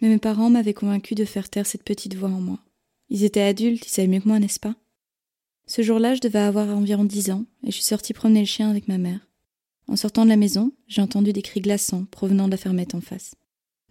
Mais 0.00 0.08
mes 0.08 0.18
parents 0.18 0.50
m'avaient 0.50 0.74
convaincu 0.74 1.14
de 1.14 1.24
faire 1.24 1.48
taire 1.48 1.66
cette 1.66 1.84
petite 1.84 2.16
voix 2.16 2.28
en 2.28 2.40
moi. 2.40 2.58
Ils 3.08 3.22
étaient 3.22 3.40
adultes, 3.40 3.86
ils 3.86 3.90
savaient 3.90 4.08
mieux 4.08 4.20
que 4.20 4.28
moi, 4.28 4.40
n'est-ce 4.40 4.60
pas? 4.60 4.74
Ce 5.66 5.82
jour-là, 5.82 6.14
je 6.14 6.20
devais 6.20 6.40
avoir 6.40 6.68
environ 6.76 7.04
dix 7.04 7.30
ans, 7.30 7.44
et 7.62 7.68
je 7.68 7.76
suis 7.76 7.84
sortie 7.84 8.12
promener 8.12 8.40
le 8.40 8.46
chien 8.46 8.68
avec 8.68 8.88
ma 8.88 8.98
mère. 8.98 9.20
En 9.88 9.96
sortant 9.96 10.24
de 10.24 10.30
la 10.30 10.36
maison, 10.36 10.72
j'ai 10.88 11.00
entendu 11.00 11.32
des 11.32 11.42
cris 11.42 11.60
glaçants 11.60 12.06
provenant 12.06 12.46
de 12.46 12.50
la 12.50 12.56
fermette 12.56 12.94
en 12.94 13.00
face. 13.00 13.34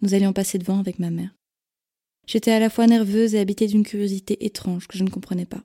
Nous 0.02 0.14
allions 0.14 0.32
passer 0.32 0.58
devant 0.58 0.78
avec 0.78 0.98
ma 0.98 1.10
mère. 1.10 1.34
J'étais 2.26 2.50
à 2.50 2.58
la 2.58 2.70
fois 2.70 2.86
nerveuse 2.86 3.34
et 3.34 3.38
habitée 3.38 3.66
d'une 3.66 3.84
curiosité 3.84 4.44
étrange 4.44 4.88
que 4.88 4.98
je 4.98 5.04
ne 5.04 5.10
comprenais 5.10 5.46
pas. 5.46 5.64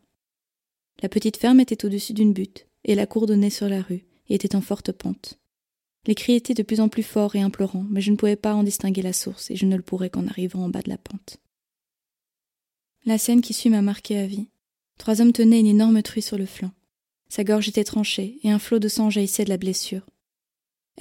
La 1.02 1.10
petite 1.10 1.38
ferme 1.38 1.60
était 1.60 1.86
au-dessus 1.86 2.14
d'une 2.14 2.34
butte, 2.34 2.68
et 2.86 2.96
la 2.96 3.08
cour 3.08 3.26
donnait 3.26 3.50
sur 3.50 3.68
la 3.68 3.82
rue 3.82 4.06
et 4.30 4.36
était 4.36 4.56
en 4.56 4.62
forte 4.62 4.92
pente. 4.92 5.40
Les 6.08 6.16
cris 6.16 6.34
étaient 6.34 6.54
de 6.54 6.64
plus 6.64 6.80
en 6.80 6.90
plus 6.90 7.04
forts 7.04 7.36
et 7.36 7.42
implorants, 7.42 7.86
mais 7.90 8.02
je 8.02 8.12
ne 8.12 8.16
pouvais 8.16 8.36
pas 8.36 8.54
en 8.54 8.64
distinguer 8.64 9.02
la 9.02 9.14
source, 9.14 9.52
et 9.52 9.56
je 9.56 9.66
ne 9.66 9.76
le 9.76 9.84
pourrais 9.84 10.10
qu'en 10.10 10.28
arrivant 10.28 10.64
en 10.64 10.70
bas 10.70 10.82
de 10.82 10.90
la 10.90 10.98
pente. 10.98 11.38
La 13.06 13.18
scène 13.18 13.42
qui 13.42 13.54
suit 13.54 13.70
m'a 13.70 13.82
marqué 13.82 14.18
à 14.18 14.26
vie. 14.26 14.48
Trois 14.98 15.22
hommes 15.22 15.34
tenaient 15.34 15.60
une 15.60 15.68
énorme 15.68 16.02
truie 16.02 16.22
sur 16.22 16.38
le 16.38 16.46
flanc. 16.46 16.72
Sa 17.30 17.44
gorge 17.44 17.68
était 17.68 17.84
tranchée, 17.84 18.40
et 18.44 18.52
un 18.52 18.60
flot 18.60 18.80
de 18.80 18.88
sang 18.88 19.10
jaillissait 19.10 19.44
de 19.46 19.50
la 19.50 19.58
blessure. 19.58 20.06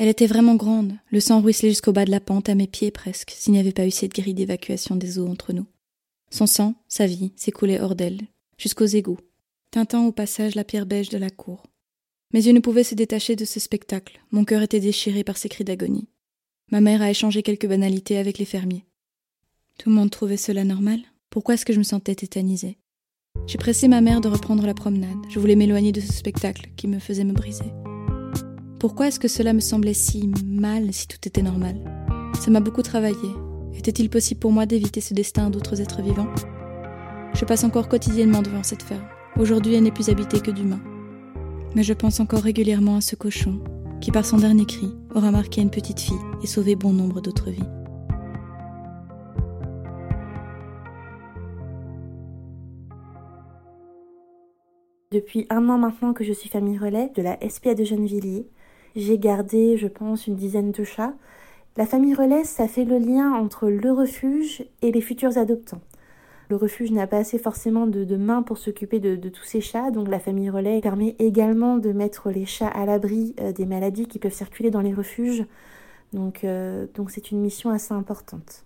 Elle 0.01 0.09
était 0.09 0.27
vraiment 0.27 0.55
grande, 0.55 0.95
le 1.11 1.21
sang 1.21 1.43
ruisselait 1.43 1.69
jusqu'au 1.69 1.93
bas 1.93 2.07
de 2.07 2.11
la 2.11 2.21
pente, 2.21 2.49
à 2.49 2.55
mes 2.55 2.67
pieds 2.67 2.91
presque, 2.91 3.33
s'il 3.37 3.53
n'y 3.53 3.59
avait 3.59 3.71
pas 3.71 3.87
eu 3.87 3.91
cette 3.91 4.15
grille 4.15 4.33
d'évacuation 4.33 4.97
des 4.97 5.19
eaux 5.19 5.29
entre 5.29 5.53
nous. 5.53 5.67
Son 6.31 6.47
sang, 6.47 6.75
sa 6.89 7.07
vie, 7.07 7.35
s'écoulait 7.37 7.83
hors 7.83 7.95
d'elle, 7.95 8.23
jusqu'aux 8.57 8.87
égouts, 8.87 9.19
tintant 9.71 10.07
au 10.07 10.11
passage 10.11 10.55
la 10.55 10.65
pierre 10.65 10.87
beige 10.87 11.11
de 11.11 11.19
la 11.19 11.29
cour. 11.29 11.65
Mes 12.33 12.47
yeux 12.47 12.55
ne 12.55 12.61
pouvaient 12.61 12.83
se 12.83 12.95
détacher 12.95 13.37
de 13.37 13.45
ce 13.45 13.61
spectacle, 13.61 14.23
mon 14.31 14.47
cœur 14.47 14.63
était 14.63 14.81
déchiré 14.81 15.23
par 15.23 15.37
ces 15.37 15.51
cris 15.51 15.65
d'agonie. 15.65 16.09
Ma 16.71 16.81
mère 16.81 17.03
a 17.03 17.11
échangé 17.11 17.43
quelques 17.43 17.69
banalités 17.69 18.17
avec 18.17 18.39
les 18.39 18.47
fermiers. 18.47 18.87
Tout 19.79 19.91
le 19.91 19.97
monde 19.97 20.11
trouvait 20.11 20.39
cela 20.39 20.65
normal? 20.65 21.01
Pourquoi 21.29 21.57
est-ce 21.57 21.67
que 21.67 21.75
je 21.75 21.79
me 21.79 21.85
sentais 21.85 22.15
tétanisée? 22.15 22.79
J'ai 23.47 23.59
pressé 23.59 23.87
ma 23.87 24.01
mère 24.01 24.23
de 24.23 24.29
reprendre 24.29 24.65
la 24.65 24.73
promenade, 24.73 25.19
je 25.29 25.39
voulais 25.39 25.57
m'éloigner 25.57 25.93
de 25.93 26.01
ce 26.01 26.15
spectacle 26.15 26.71
qui 26.79 26.89
me 26.89 27.01
faisait 27.01 27.25
me 27.25 27.35
briser. 27.35 27.71
Pourquoi 28.81 29.09
est-ce 29.09 29.21
que 29.21 29.29
cela 29.29 29.53
me 29.53 29.61
semblait 29.61 29.93
si 29.93 30.31
mal 30.47 30.95
si 30.95 31.07
tout 31.07 31.19
était 31.27 31.43
normal? 31.43 31.77
Ça 32.41 32.51
m'a 32.51 32.61
beaucoup 32.61 32.81
travaillé. 32.81 33.15
Était-il 33.75 34.09
possible 34.09 34.41
pour 34.41 34.53
moi 34.53 34.65
d'éviter 34.65 35.03
ce 35.03 35.13
destin 35.13 35.51
d'autres 35.51 35.83
êtres 35.83 36.01
vivants? 36.01 36.33
Je 37.35 37.45
passe 37.45 37.63
encore 37.63 37.91
quotidiennement 37.91 38.41
devant 38.41 38.63
cette 38.63 38.83
ferme. 38.83 39.05
Aujourd'hui, 39.39 39.75
elle 39.75 39.83
n'est 39.83 39.91
plus 39.91 40.09
habitée 40.09 40.41
que 40.41 40.51
d'humains. 40.51 40.81
Mais 41.77 41.83
je 41.83 41.93
pense 41.93 42.21
encore 42.21 42.41
régulièrement 42.41 42.97
à 42.97 43.01
ce 43.03 43.17
cochon, 43.17 43.61
qui 44.01 44.13
par 44.13 44.25
son 44.25 44.39
dernier 44.39 44.65
cri 44.65 44.89
aura 45.15 45.31
marqué 45.31 45.61
une 45.61 45.69
petite 45.69 46.01
fille 46.01 46.17
et 46.43 46.47
sauvé 46.47 46.75
bon 46.75 46.95
nombre 46.95 47.21
d'autres 47.21 47.51
vies. 47.51 47.61
Depuis 55.13 55.47
un 55.51 55.69
an 55.69 55.77
maintenant 55.77 56.15
que 56.15 56.25
je 56.25 56.33
suis 56.33 56.49
famille 56.49 56.79
relais 56.79 57.11
de 57.15 57.21
la 57.21 57.37
SPA 57.47 57.75
de 57.75 57.85
Gennevilliers, 57.85 58.47
j'ai 58.97 59.19
gardé, 59.19 59.77
je 59.77 59.87
pense, 59.87 60.27
une 60.27 60.37
dizaine 60.37 60.73
de 60.73 60.85
chats. 60.85 61.15
La 61.77 61.87
famille 61.87 62.15
relais, 62.15 62.45
ça 62.45 62.69
fait 62.69 62.85
le 62.85 62.99
lien 62.99 63.33
entre 63.33 63.69
le 63.69 63.93
refuge 63.93 64.65
et 64.83 64.93
les 64.93 65.01
futurs 65.01 65.39
adoptants. 65.39 65.81
Le 66.49 66.57
refuge 66.57 66.91
n'a 66.91 67.07
pas 67.07 67.19
assez 67.19 67.39
forcément 67.39 67.87
de, 67.87 68.17
mains 68.17 68.43
pour 68.43 68.59
s'occuper 68.59 68.99
de, 68.99 69.29
tous 69.29 69.45
ces 69.45 69.61
chats, 69.61 69.93
donc 69.93 70.09
la 70.09 70.19
famille 70.19 70.51
relais 70.51 70.81
permet 70.81 71.15
également 71.21 71.77
de 71.77 71.93
mettre 71.93 72.31
les 72.31 72.45
chats 72.45 72.67
à 72.67 72.87
l'abri 72.87 73.37
euh, 73.41 73.53
des 73.53 73.67
maladies 73.67 74.07
qui 74.07 74.19
peuvent 74.19 74.35
circuler 74.35 74.71
dans 74.71 74.81
les 74.81 74.93
refuges. 74.93 75.45
Donc 76.13 76.43
euh, 76.43 76.87
donc 76.97 77.13
c'est 77.13 77.31
une 77.31 77.41
mission 77.41 77.71
assez 77.71 77.95
importante. 77.95 78.65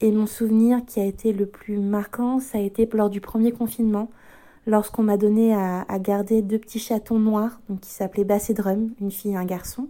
Et 0.00 0.10
mon 0.10 0.26
souvenir 0.26 0.84
qui 0.84 0.98
a 0.98 1.04
été 1.04 1.32
le 1.32 1.46
plus 1.46 1.78
marquant, 1.78 2.40
ça 2.40 2.58
a 2.58 2.60
été 2.60 2.88
lors 2.92 3.10
du 3.10 3.20
premier 3.20 3.52
confinement, 3.52 4.10
lorsqu'on 4.66 5.02
m'a 5.02 5.16
donné 5.16 5.54
à, 5.54 5.84
garder 5.98 6.42
deux 6.42 6.58
petits 6.58 6.78
chatons 6.78 7.18
noirs, 7.18 7.60
donc 7.68 7.80
qui 7.80 7.90
s'appelaient 7.90 8.24
Bass 8.24 8.50
et 8.50 8.54
Drum, 8.54 8.92
une 9.00 9.10
fille 9.10 9.32
et 9.32 9.36
un 9.36 9.44
garçon, 9.44 9.88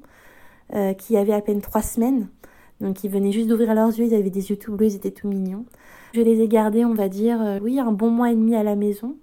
euh, 0.75 0.93
qui 0.95 1.17
avaient 1.17 1.33
à 1.33 1.41
peine 1.41 1.61
trois 1.61 1.83
semaines. 1.83 2.29
Donc 2.81 3.05
ils 3.05 3.11
venaient 3.11 3.33
juste 3.33 3.49
d'ouvrir 3.49 3.75
leurs 3.75 3.89
yeux, 3.89 4.07
ils 4.07 4.15
avaient 4.15 4.31
des 4.31 4.51
yeux 4.51 4.57
tout 4.57 4.75
bleus, 4.75 4.89
ils 4.89 4.97
étaient 4.97 5.11
tout 5.11 5.29
mignons. 5.29 5.65
Je 6.13 6.21
les 6.21 6.41
ai 6.41 6.49
gardés, 6.49 6.85
on 6.85 6.95
va 6.95 7.09
dire, 7.09 7.41
euh, 7.41 7.59
oui, 7.63 7.79
un 7.79 7.93
bon 7.93 8.11
mois 8.11 8.31
et 8.31 8.35
demi 8.35 8.55
à 8.57 8.63
la 8.63 8.77
maison. 8.77 9.17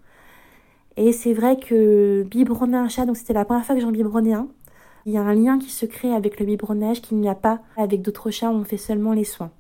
Et 0.97 1.11
c'est 1.13 1.33
vrai 1.33 1.57
que 1.57 2.23
biberonner 2.23 2.77
un 2.77 2.89
chat, 2.89 3.05
donc 3.05 3.17
c'était 3.17 3.33
la 3.33 3.45
première 3.45 3.65
fois 3.65 3.75
que 3.75 3.81
j'en 3.81 3.91
biberonnais 3.91 4.33
un. 4.33 4.47
Il 5.05 5.13
y 5.13 5.17
a 5.17 5.21
un 5.21 5.33
lien 5.33 5.57
qui 5.57 5.71
se 5.71 5.85
crée 5.85 6.13
avec 6.13 6.39
le 6.39 6.45
biberonnage 6.45 7.01
qu'il 7.01 7.17
n'y 7.17 7.29
a 7.29 7.35
pas 7.35 7.61
avec 7.77 8.01
d'autres 8.01 8.29
chats 8.29 8.51
où 8.51 8.55
on 8.55 8.63
fait 8.63 8.77
seulement 8.77 9.13
les 9.13 9.23
soins. 9.23 9.51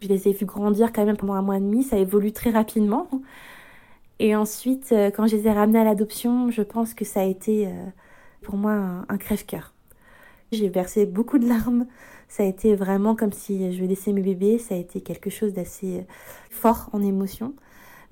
Je 0.00 0.08
les 0.08 0.28
ai 0.28 0.32
vus 0.32 0.46
grandir 0.46 0.92
quand 0.92 1.04
même 1.04 1.16
pendant 1.16 1.34
un 1.34 1.42
mois 1.42 1.56
et 1.56 1.60
demi, 1.60 1.82
ça 1.82 1.96
évolue 1.96 2.32
très 2.32 2.50
rapidement. 2.50 3.08
Et 4.22 4.36
ensuite, 4.36 4.92
euh, 4.92 5.10
quand 5.10 5.26
je 5.26 5.34
les 5.34 5.48
ai 5.48 5.50
ramenés 5.50 5.80
à 5.80 5.84
l'adoption, 5.84 6.48
je 6.48 6.62
pense 6.62 6.94
que 6.94 7.04
ça 7.04 7.22
a 7.22 7.24
été 7.24 7.66
euh, 7.66 7.70
pour 8.42 8.56
moi 8.56 8.70
un, 9.08 9.18
crève-cœur. 9.18 9.74
J'ai 10.52 10.68
versé 10.68 11.06
beaucoup 11.06 11.38
de 11.38 11.48
larmes 11.48 11.86
ça 12.28 12.44
a 12.44 12.46
été 12.46 12.76
vraiment 12.76 13.16
comme 13.16 13.32
si 13.32 13.72
je 13.72 13.84
laissais 13.84 14.12
mes 14.12 14.22
bébés, 14.22 14.58
ça 14.58 14.76
a 14.76 14.78
été 14.78 15.00
quelque 15.00 15.28
chose 15.28 15.52
d'assez 15.52 15.98
euh, 15.98 16.02
fort 16.50 16.88
en 16.92 17.02
émotion. 17.02 17.52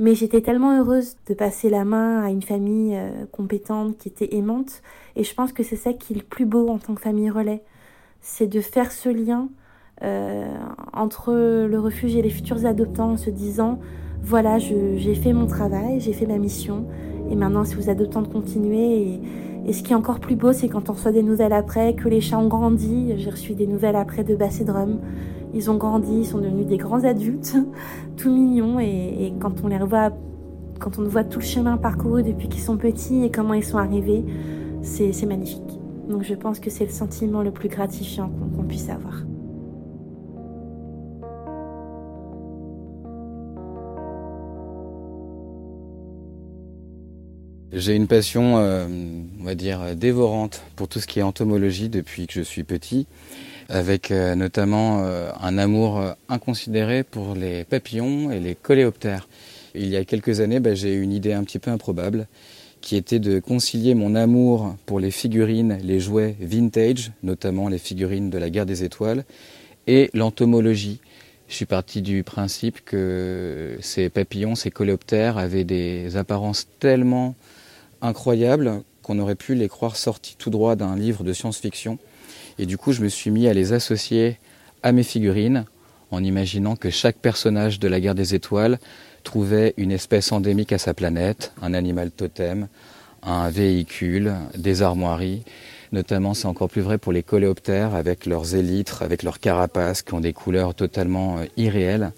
Mais 0.01 0.17
j'étais 0.17 0.41
tellement 0.41 0.77
heureuse 0.77 1.17
de 1.29 1.33
passer 1.33 1.71
la 1.71 1.85
main 1.85 2.25
à 2.25 2.31
une 2.31 2.43
famille 2.43 2.99
compétente 3.31 3.97
qui 3.97 4.09
était 4.09 4.35
aimante. 4.35 4.83
Et 5.15 5.23
je 5.23 5.33
pense 5.33 5.53
que 5.53 5.63
c'est 5.63 5.77
ça 5.77 5.93
qui 5.93 6.15
est 6.15 6.17
le 6.17 6.23
plus 6.23 6.45
beau 6.45 6.69
en 6.69 6.79
tant 6.79 6.95
que 6.95 7.03
famille 7.03 7.31
relais. 7.31 7.63
C'est 8.21 8.47
de 8.47 8.61
faire 8.61 8.93
ce 8.93 9.11
lien 9.11 9.49
entre 10.95 11.35
le 11.35 11.79
refuge 11.79 12.17
et 12.17 12.23
les 12.23 12.31
futurs 12.31 12.65
adoptants 12.65 13.11
en 13.11 13.17
se 13.19 13.29
disant, 13.29 13.79
voilà, 14.23 14.59
j'ai 14.59 15.15
fait 15.15 15.33
mon 15.33 15.47
travail, 15.47 16.01
j'ai 16.01 16.13
fait 16.13 16.27
ma 16.27 16.39
mission. 16.39 16.85
Et 17.31 17.37
maintenant, 17.37 17.65
c'est 17.65 17.77
aux 17.77 17.89
adoptants 17.89 18.23
de 18.23 18.29
continuer. 18.29 19.03
Et, 19.03 19.21
et 19.67 19.73
ce 19.73 19.83
qui 19.83 19.93
est 19.93 19.97
encore 19.97 20.21
plus 20.21 20.37
beau, 20.37 20.53
c'est 20.53 20.69
quand 20.69 20.91
on 20.91 20.93
reçoit 20.93 21.13
des 21.13 21.23
nouvelles 21.23 21.53
après, 21.53 21.95
que 21.95 22.09
les 22.09 22.21
chats 22.21 22.39
ont 22.39 22.49
grandi. 22.49 23.13
J'ai 23.17 23.31
reçu 23.31 23.55
des 23.55 23.67
nouvelles 23.67 23.97
après 23.97 24.25
de 24.25 24.35
Bass 24.35 24.61
et 24.61 24.65
Drum. 24.65 24.99
Ils 25.53 25.71
ont 25.71 25.77
grandi, 25.77 26.21
ils 26.21 26.27
sont 26.27 26.39
devenus 26.39 26.67
des 26.67 26.77
grands 26.77 27.05
adultes, 27.05 27.57
tout 28.17 28.33
mignons. 28.33 28.79
Et, 28.79 29.33
quand 29.41 29.65
on 29.65 29.69
les 29.69 29.79
revoit, 29.79 30.13
quand 30.79 30.99
on 30.99 31.05
voit 31.05 31.25
tout 31.25 31.41
le 31.41 31.45
chemin 31.45 31.77
parcouru 31.77 32.23
depuis 32.23 32.49
qu'ils 32.49 32.63
sont 32.63 32.77
petits 32.77 33.25
et 33.25 33.31
comment 33.31 33.55
ils 33.55 33.65
sont 33.65 33.79
arrivés, 33.79 34.25
c'est 34.83 35.27
magnifique. 35.27 35.79
Donc 36.09 36.23
je 36.23 36.35
pense 36.35 36.59
que 36.59 36.71
c'est 36.71 36.85
le 36.85 36.91
sentiment 36.91 37.43
le 37.43 37.51
plus 37.51 37.69
gratifiant 37.69 38.31
qu'on 38.57 38.65
puisse 38.65 38.89
avoir. 38.89 39.23
J'ai 47.73 47.95
une 47.95 48.09
passion, 48.09 48.59
euh, 48.59 48.89
on 49.41 49.45
va 49.45 49.55
dire, 49.55 49.95
dévorante 49.95 50.63
pour 50.75 50.89
tout 50.89 50.99
ce 50.99 51.07
qui 51.07 51.21
est 51.21 51.23
entomologie 51.23 51.89
depuis 51.89 52.27
que 52.27 52.33
je 52.33 52.41
suis 52.41 52.65
petit, 52.65 53.07
avec 53.69 54.11
euh, 54.11 54.35
notamment 54.35 55.05
euh, 55.05 55.31
un 55.41 55.57
amour 55.57 56.03
inconsidéré 56.29 57.05
pour 57.05 57.37
les 57.37 57.63
papillons 57.63 58.33
et 58.33 58.41
les 58.41 58.57
coléoptères. 58.57 59.29
Il 59.77 59.87
y 59.87 59.97
a 59.97 60.05
quelques 60.05 60.41
années, 60.41 60.59
bah, 60.59 60.75
j'ai 60.75 60.95
eu 60.95 61.03
une 61.03 61.13
idée 61.13 61.33
un 61.33 61.45
petit 61.45 61.61
peu 61.61 61.71
improbable, 61.71 62.27
qui 62.81 62.97
était 62.97 63.21
de 63.21 63.39
concilier 63.39 63.95
mon 63.95 64.17
amour 64.17 64.75
pour 64.85 64.99
les 64.99 65.13
figurines, 65.13 65.79
les 65.85 66.01
jouets 66.01 66.35
vintage, 66.41 67.13
notamment 67.23 67.69
les 67.69 67.79
figurines 67.79 68.31
de 68.31 68.39
la 68.39 68.51
guerre 68.51 68.67
des 68.67 68.83
étoiles, 68.83 69.25
et 69.87 70.11
l'entomologie. 70.13 70.99
Je 71.47 71.55
suis 71.55 71.67
parti 71.67 72.03
du 72.03 72.25
principe 72.25 72.85
que 72.85 73.77
ces 73.81 74.09
papillons, 74.09 74.57
ces 74.57 74.73
coléoptères 74.73 75.39
avaient 75.39 75.65
des 75.65 76.17
apparences 76.17 76.67
tellement 76.81 77.37
incroyables 78.03 78.83
qu'on 79.03 79.19
aurait 79.19 79.35
pu 79.35 79.55
les 79.55 79.69
croire 79.69 79.97
sortis 79.97 80.37
tout 80.39 80.51
droit 80.51 80.77
d'un 80.77 80.97
livre 80.97 81.25
de 81.25 81.33
science-fiction. 81.33 81.99
Et 82.59 82.67
du 82.67 82.79
coup, 82.79 82.93
je 82.93 83.03
me 83.03 83.09
suis 83.09 83.31
mis 83.31 83.49
à 83.49 83.55
les 83.55 83.73
associer 83.73 84.39
à 84.83 84.93
mes 84.93 85.03
figurines 85.03 85.65
en 86.11 86.23
imaginant 86.25 86.77
que 86.77 86.91
chaque 86.91 87.17
personnage 87.17 87.79
de 87.79 87.89
la 87.89 88.01
guerre 88.01 88.15
des 88.15 88.35
étoiles 88.35 88.79
trouvait 89.23 89.75
une 89.77 89.93
espèce 89.93 90.33
endémique 90.33 90.73
à 90.73 90.79
sa 90.79 90.95
planète, 90.95 91.53
un 91.63 91.75
animal 91.75 92.11
totem, 92.11 92.69
un 93.23 93.51
véhicule, 93.51 94.35
des 94.57 94.83
armoiries. 94.83 95.43
Notamment, 95.93 96.35
c'est 96.35 96.47
encore 96.47 96.69
plus 96.69 96.83
vrai 96.83 96.99
pour 96.99 97.13
les 97.13 97.23
coléoptères 97.23 97.95
avec 97.95 98.27
leurs 98.27 98.55
élytres, 98.55 99.03
avec 99.03 99.23
leurs 99.23 99.41
carapaces 99.41 100.03
qui 100.03 100.15
ont 100.15 100.21
des 100.21 100.33
couleurs 100.33 100.75
totalement 100.75 101.39
euh, 101.39 101.45
irréelles. 101.57 102.13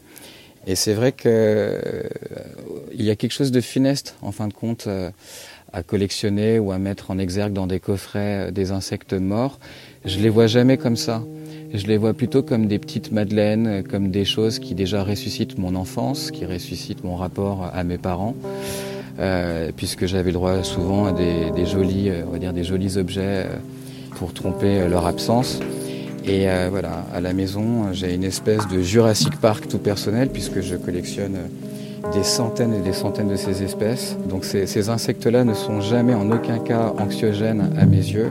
Et 0.66 0.76
c'est 0.76 0.94
vrai 0.94 1.12
qu'il 1.12 1.30
euh, 1.30 2.02
y 2.94 3.10
a 3.10 3.16
quelque 3.16 3.32
chose 3.32 3.50
de 3.50 3.60
funeste, 3.60 4.14
en 4.22 4.30
fin 4.30 4.46
de 4.46 4.52
compte, 4.52 4.86
euh, 4.86 5.10
à 5.72 5.82
collectionner 5.82 6.58
ou 6.58 6.72
à 6.72 6.78
mettre 6.78 7.10
en 7.10 7.18
exergue 7.18 7.52
dans 7.52 7.66
des 7.66 7.80
coffrets 7.80 8.48
euh, 8.48 8.50
des 8.50 8.72
insectes 8.72 9.14
morts. 9.14 9.58
Je 10.04 10.18
les 10.18 10.28
vois 10.28 10.46
jamais 10.46 10.76
comme 10.76 10.96
ça. 10.96 11.22
Je 11.72 11.86
les 11.86 11.96
vois 11.96 12.12
plutôt 12.12 12.42
comme 12.42 12.66
des 12.66 12.78
petites 12.78 13.12
madeleines, 13.12 13.66
euh, 13.66 13.82
comme 13.82 14.10
des 14.10 14.24
choses 14.24 14.58
qui 14.58 14.74
déjà 14.74 15.02
ressuscitent 15.02 15.58
mon 15.58 15.74
enfance, 15.74 16.30
qui 16.30 16.44
ressuscitent 16.44 17.04
mon 17.04 17.16
rapport 17.16 17.70
à 17.72 17.84
mes 17.84 17.98
parents, 17.98 18.36
euh, 19.18 19.70
puisque 19.74 20.06
j'avais 20.06 20.32
droit 20.32 20.62
souvent 20.62 21.06
à 21.06 21.12
des, 21.12 21.66
jolis, 21.66 22.10
on 22.26 22.32
va 22.32 22.38
dire 22.38 22.52
des 22.52 22.64
jolis 22.64 22.98
objets 22.98 23.46
pour 24.16 24.34
tromper 24.34 24.86
leur 24.88 25.06
absence. 25.06 25.60
Et 26.24 26.46
voilà, 26.70 27.04
à 27.12 27.20
la 27.20 27.32
maison, 27.32 27.92
j'ai 27.92 28.14
une 28.14 28.22
espèce 28.22 28.68
de 28.68 28.80
Jurassic 28.80 29.40
Park 29.40 29.66
tout 29.66 29.78
personnel, 29.78 30.28
puisque 30.28 30.60
je 30.60 30.76
collectionne 30.76 31.36
des 32.10 32.22
centaines 32.24 32.74
et 32.74 32.80
des 32.80 32.92
centaines 32.92 33.28
de 33.28 33.36
ces 33.36 33.62
espèces. 33.62 34.16
Donc 34.28 34.44
ces, 34.44 34.88
insectes-là 34.88 35.44
ne 35.44 35.54
sont 35.54 35.80
jamais 35.80 36.14
en 36.14 36.30
aucun 36.30 36.58
cas 36.58 36.92
anxiogènes 36.98 37.72
à 37.78 37.86
mes 37.86 37.96
yeux. 37.96 38.30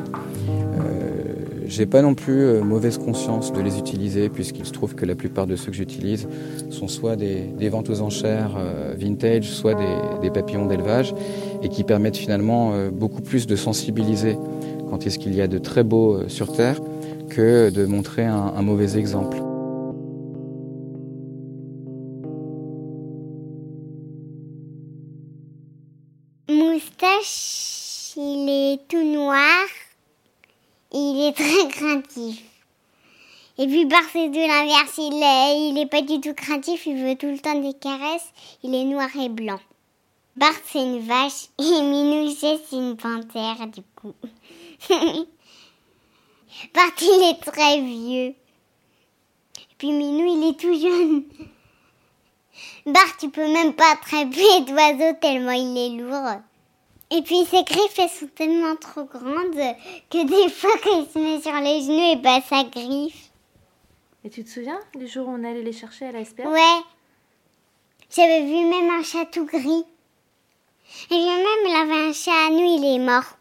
Euh, 0.49 1.33
J'ai 1.65 1.85
pas 1.85 2.01
non 2.01 2.13
plus 2.13 2.41
euh, 2.41 2.61
mauvaise 2.61 2.97
conscience 2.97 3.53
de 3.53 3.61
les 3.61 3.77
utiliser 3.77 4.29
puisqu'il 4.29 4.65
se 4.65 4.73
trouve 4.73 4.95
que 4.95 5.05
la 5.05 5.15
plupart 5.15 5.47
de 5.47 5.55
ceux 5.55 5.71
que 5.71 5.77
j'utilise 5.77 6.27
sont 6.69 6.87
soit 6.87 7.15
des, 7.15 7.69
ventes 7.69 7.89
aux 7.89 8.01
enchères 8.01 8.55
euh, 8.57 8.93
vintage, 8.97 9.49
soit 9.49 9.75
des, 10.21 10.29
papillons 10.29 10.65
d'élevage 10.65 11.13
et 11.63 11.69
qui 11.69 11.83
permettent 11.83 12.17
finalement 12.17 12.73
beaucoup 12.91 13.21
plus 13.21 13.47
de 13.47 13.55
sensibiliser 13.55 14.37
quand 14.89 15.05
est-ce 15.05 15.19
qu'il 15.19 15.35
y 15.35 15.41
a 15.41 15.47
de 15.47 15.57
très 15.57 15.83
beaux 15.83 16.27
sur 16.27 16.53
Terre 16.53 16.79
que 17.29 17.69
de 17.69 17.85
montrer 17.85 18.25
un 18.25 18.61
mauvais 18.61 18.97
exemple. 18.97 19.37
Est 28.73 28.87
tout 28.87 29.03
noir 29.03 29.65
il 30.93 31.27
est 31.27 31.33
très 31.33 31.67
craintif. 31.69 32.43
Et 33.57 33.67
puis 33.67 33.85
Bart 33.85 34.03
c'est 34.11 34.29
de 34.29 34.39
l'inverse, 34.39 34.97
il 34.97 35.21
est, 35.23 35.69
il 35.69 35.77
est 35.77 35.85
pas 35.85 36.01
du 36.01 36.19
tout 36.19 36.33
craintif, 36.33 36.85
il 36.85 36.95
veut 36.97 37.15
tout 37.15 37.27
le 37.27 37.39
temps 37.39 37.59
des 37.59 37.73
caresses, 37.73 38.31
il 38.63 38.73
est 38.75 38.83
noir 38.83 39.09
et 39.17 39.29
blanc. 39.29 39.59
Bart 40.35 40.53
c'est 40.65 40.81
une 40.81 40.99
vache 40.99 41.49
et 41.59 41.81
Minou 41.81 42.29
c'est 42.31 42.59
une 42.73 42.97
panthère 42.97 43.67
du 43.67 43.81
coup. 43.95 44.15
Bart 46.73 46.91
il 47.01 47.29
est 47.29 47.39
très 47.41 47.79
vieux. 47.81 48.35
Et 49.57 49.75
puis 49.77 49.91
Minou 49.91 50.25
il 50.25 50.49
est 50.49 50.59
tout 50.59 50.77
jeune. 50.79 51.23
Bart 52.85 53.17
tu 53.19 53.29
peux 53.29 53.47
même 53.47 53.73
pas 53.73 53.93
attraper 53.93 54.61
d'oiseau 54.61 55.15
tellement 55.21 55.51
il 55.51 55.77
est 55.77 56.01
lourd. 56.01 56.41
Et 57.11 57.21
puis 57.21 57.45
ses 57.45 57.63
griffes, 57.63 57.99
elles 57.99 58.09
sont 58.09 58.27
tellement 58.27 58.75
trop 58.77 59.03
grandes 59.03 59.75
que 60.09 60.25
des 60.25 60.49
fois, 60.49 60.71
quand 60.83 61.01
il 61.01 61.07
se 61.09 61.19
met 61.19 61.41
sur 61.41 61.53
les 61.53 61.81
genoux, 61.81 62.13
et 62.13 62.15
bah 62.15 62.39
ça 62.41 62.63
griffe. 62.63 63.31
Et 64.23 64.29
tu 64.29 64.43
te 64.43 64.49
souviens 64.49 64.79
du 64.95 65.07
jour 65.07 65.27
où 65.27 65.31
on 65.31 65.43
allait 65.43 65.63
les 65.63 65.73
chercher 65.73 66.05
à 66.05 66.11
la 66.11 66.23
SPA 66.23 66.43
Ouais. 66.43 66.81
J'avais 68.15 68.43
vu 68.45 68.65
même 68.65 68.89
un 68.89 69.03
chat 69.03 69.25
tout 69.25 69.45
gris. 69.45 69.85
Et 71.09 71.15
bien 71.15 71.37
même, 71.37 71.65
il 71.65 71.75
avait 71.75 72.09
un 72.09 72.13
chat 72.13 72.47
à 72.47 72.49
nous, 72.49 72.77
il 72.77 72.95
est 72.95 72.99
mort. 72.99 73.37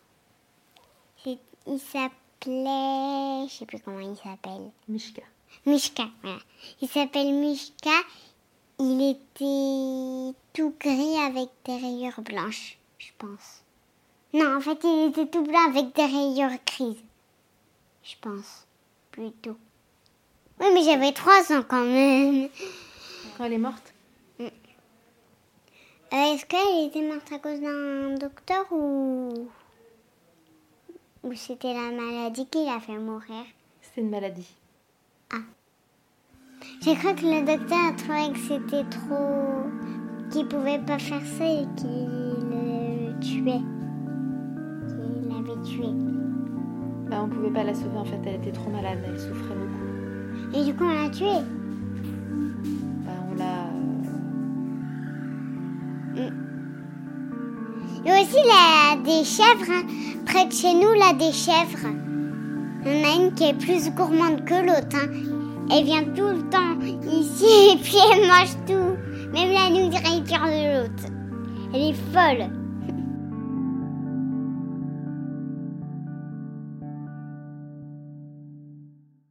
Il 1.66 1.78
s'appelait... 1.78 3.46
Je 3.48 3.54
sais 3.59 3.66
plus 3.66 3.80
comment 3.80 4.00
il 4.00 4.16
s'appelle. 4.16 4.70
Mishka. 4.88 5.22
Mishka, 5.66 6.04
voilà. 6.22 6.38
Il 6.80 6.88
s'appelle 6.88 7.33
Mishka. 7.33 7.90
Il 8.78 9.11
était 9.11 10.35
tout 10.54 10.74
gris 10.80 11.18
avec 11.18 11.50
des 11.66 11.76
rayures 11.76 12.22
blanches, 12.22 12.78
je 13.00 13.12
pense. 13.16 13.62
Non, 14.34 14.56
en 14.56 14.60
fait, 14.60 14.78
il 14.84 15.08
était 15.08 15.26
tout 15.26 15.42
blanc 15.42 15.68
avec 15.68 15.94
des 15.94 16.04
rayures 16.04 16.58
grises. 16.66 17.02
Je 18.04 18.14
pense. 18.20 18.66
Plutôt. 19.10 19.56
Oui, 20.60 20.66
mais 20.74 20.84
j'avais 20.84 21.12
trois 21.12 21.50
ans 21.52 21.64
quand 21.66 21.84
même. 21.84 22.48
Quand 23.36 23.44
elle 23.44 23.54
est 23.54 23.58
morte 23.58 23.94
mm. 24.38 24.44
euh, 24.44 24.48
Est-ce 26.12 26.44
qu'elle 26.44 26.86
était 26.86 27.02
morte 27.02 27.32
à 27.32 27.38
cause 27.38 27.60
d'un 27.60 28.14
docteur 28.16 28.66
ou. 28.70 29.48
Ou 31.22 31.34
c'était 31.34 31.74
la 31.74 31.90
maladie 31.90 32.46
qui 32.46 32.64
l'a 32.64 32.80
fait 32.80 32.98
mourir? 32.98 33.44
C'était 33.80 34.02
une 34.02 34.10
maladie. 34.10 34.48
Ah. 35.32 35.38
J'ai 36.82 36.94
cru 36.94 37.14
que 37.14 37.22
le 37.22 37.46
docteur 37.46 37.78
a 37.78 37.92
trouvé 37.92 38.32
que 38.32 38.38
c'était 38.38 38.88
trop. 38.90 39.64
qu'il 40.30 40.46
pouvait 40.48 40.78
pas 40.78 40.98
faire 40.98 41.26
ça 41.38 41.44
et 41.44 41.66
qu'il 41.76 42.29
le 43.20 43.26
tuait 43.26 43.61
tuer. 45.62 45.92
Bah, 47.11 47.18
on 47.24 47.28
pouvait 47.28 47.50
pas 47.50 47.64
la 47.64 47.74
sauver 47.74 47.98
en 47.98 48.04
fait, 48.04 48.20
elle 48.24 48.37
était 48.37 48.52
trop 48.52 48.70
malade, 48.70 48.98
elle 49.06 49.18
souffrait 49.18 49.54
beaucoup. 49.54 50.56
Et 50.56 50.64
du 50.64 50.74
coup, 50.74 50.85
on 50.85 51.02
l'a 51.02 51.11
tuée 51.11 51.26
Bah, 53.04 53.12
on 53.30 53.35
l'a. 53.37 53.66
Euh, 56.16 56.30
mm. 56.30 56.35
Il 58.02 58.09
y 58.09 58.11
a 58.11 58.22
aussi 58.22 58.37
la... 58.46 58.96
des 59.02 59.24
chèvres. 59.24 59.70
Hein. 59.70 59.83
Près 60.24 60.46
de 60.46 60.52
chez 60.52 60.74
nous, 60.74 60.92
là, 60.94 61.12
des 61.12 61.33
chèvres. 61.33 61.88
En 62.83 62.88
a 62.88 63.22
une 63.22 63.35
qui 63.35 63.44
est 63.44 63.54
plus 63.54 63.90
gourmande 63.90 64.44
que 64.44 64.54
l'autre. 64.54 64.96
Hein. 64.96 65.11
Elle 65.72 65.85
vient 65.85 66.04
tout 66.04 66.28
le 66.28 66.48
temps 66.48 66.78
ici 67.06 67.72
et 67.74 67.76
puis 67.76 67.98
elle 68.12 68.28
mange 68.28 68.56
tout. 68.66 68.96
Même 69.33 69.52
la 69.52 69.68
nourriture 69.70 70.46
de 70.46 70.83
l'autre. 70.83 71.04
Elle 71.74 71.90
est 71.90 71.94
folle. 72.12 72.60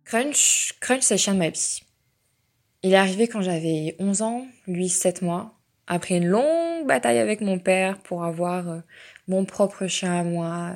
Crunch, 0.10 0.74
Crunch, 0.80 1.04
c'est 1.04 1.14
le 1.14 1.20
chien 1.20 1.36
de 1.36 1.38
ma 1.38 1.50
vie. 1.50 1.84
Il 2.82 2.94
est 2.94 2.96
arrivé 2.96 3.28
quand 3.28 3.44
j'avais 3.44 3.96
11 4.00 4.24
ans, 4.24 4.48
lui 4.66 4.90
7 4.90 5.22
mois, 5.22 5.54
après 5.86 6.18
une 6.18 6.26
longue 6.26 6.88
bataille 6.88 7.20
avec 7.20 7.42
mon 7.42 7.60
père 7.60 8.00
pour 8.00 8.24
avoir 8.24 8.68
euh, 8.70 8.80
mon 9.28 9.46
propre 9.46 9.86
chien 9.86 10.12
à 10.12 10.24
moi. 10.24 10.74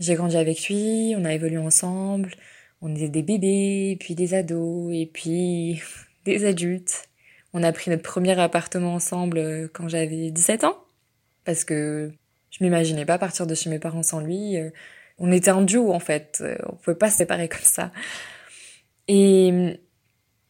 J'ai 0.00 0.16
grandi 0.16 0.36
avec 0.36 0.68
lui, 0.68 1.14
on 1.16 1.24
a 1.24 1.32
évolué 1.32 1.56
ensemble, 1.56 2.34
on 2.82 2.94
était 2.94 3.08
des 3.08 3.22
bébés, 3.22 3.96
puis 3.98 4.14
des 4.14 4.34
ados, 4.34 4.92
et 4.92 5.06
puis 5.10 5.80
des 6.26 6.44
adultes. 6.44 7.08
On 7.54 7.62
a 7.62 7.72
pris 7.72 7.90
notre 7.90 8.02
premier 8.02 8.38
appartement 8.38 8.92
ensemble 8.92 9.38
euh, 9.38 9.68
quand 9.72 9.88
j'avais 9.88 10.30
17 10.30 10.64
ans, 10.64 10.76
parce 11.46 11.64
que 11.64 12.12
je 12.50 12.62
m'imaginais 12.62 13.06
pas 13.06 13.16
partir 13.16 13.46
de 13.46 13.54
chez 13.54 13.70
mes 13.70 13.78
parents 13.78 14.02
sans 14.02 14.20
lui. 14.20 14.58
Euh, 15.20 15.24
on 15.24 15.32
était 15.32 15.50
un 15.50 15.62
duo 15.62 15.92
en 15.92 16.00
fait, 16.00 16.38
euh, 16.40 16.56
on 16.66 16.76
pouvait 16.76 16.96
pas 16.96 17.10
se 17.10 17.18
séparer 17.18 17.48
comme 17.48 17.60
ça. 17.62 17.92
Et 19.08 19.52
mm, 19.52 19.76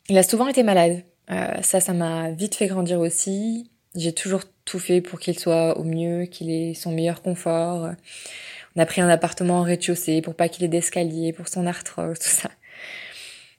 il 0.09 0.19
a 0.19 0.23
souvent 0.23 0.49
été 0.49 0.63
malade. 0.63 1.05
Euh, 1.31 1.63
ça, 1.63 1.81
ça 1.81 1.93
m'a 1.93 2.31
vite 2.31 2.55
fait 2.55 2.67
grandir 2.67 3.01
aussi. 3.01 3.71
J'ai 3.95 4.13
toujours 4.13 4.43
tout 4.65 4.79
fait 4.79 5.01
pour 5.01 5.21
qu'il 5.21 5.39
soit 5.39 5.79
au 5.79 5.85
mieux, 5.85 6.27
qu'il 6.27 6.51
ait 6.51 6.75
son 6.75 6.93
meilleur 6.93 7.23
confort. 7.23 7.91
On 8.77 8.81
a 8.81 8.87
pris 8.87 9.01
un 9.01 9.09
appartement 9.09 9.61
en 9.61 9.63
rez-de-chaussée 9.63 10.21
pour 10.21 10.35
pas 10.35 10.49
qu'il 10.49 10.65
ait 10.65 10.69
d'escalier, 10.69 11.33
pour 11.33 11.49
son 11.49 11.67
arthrose, 11.67 12.19
tout 12.21 12.29
ça. 12.29 12.51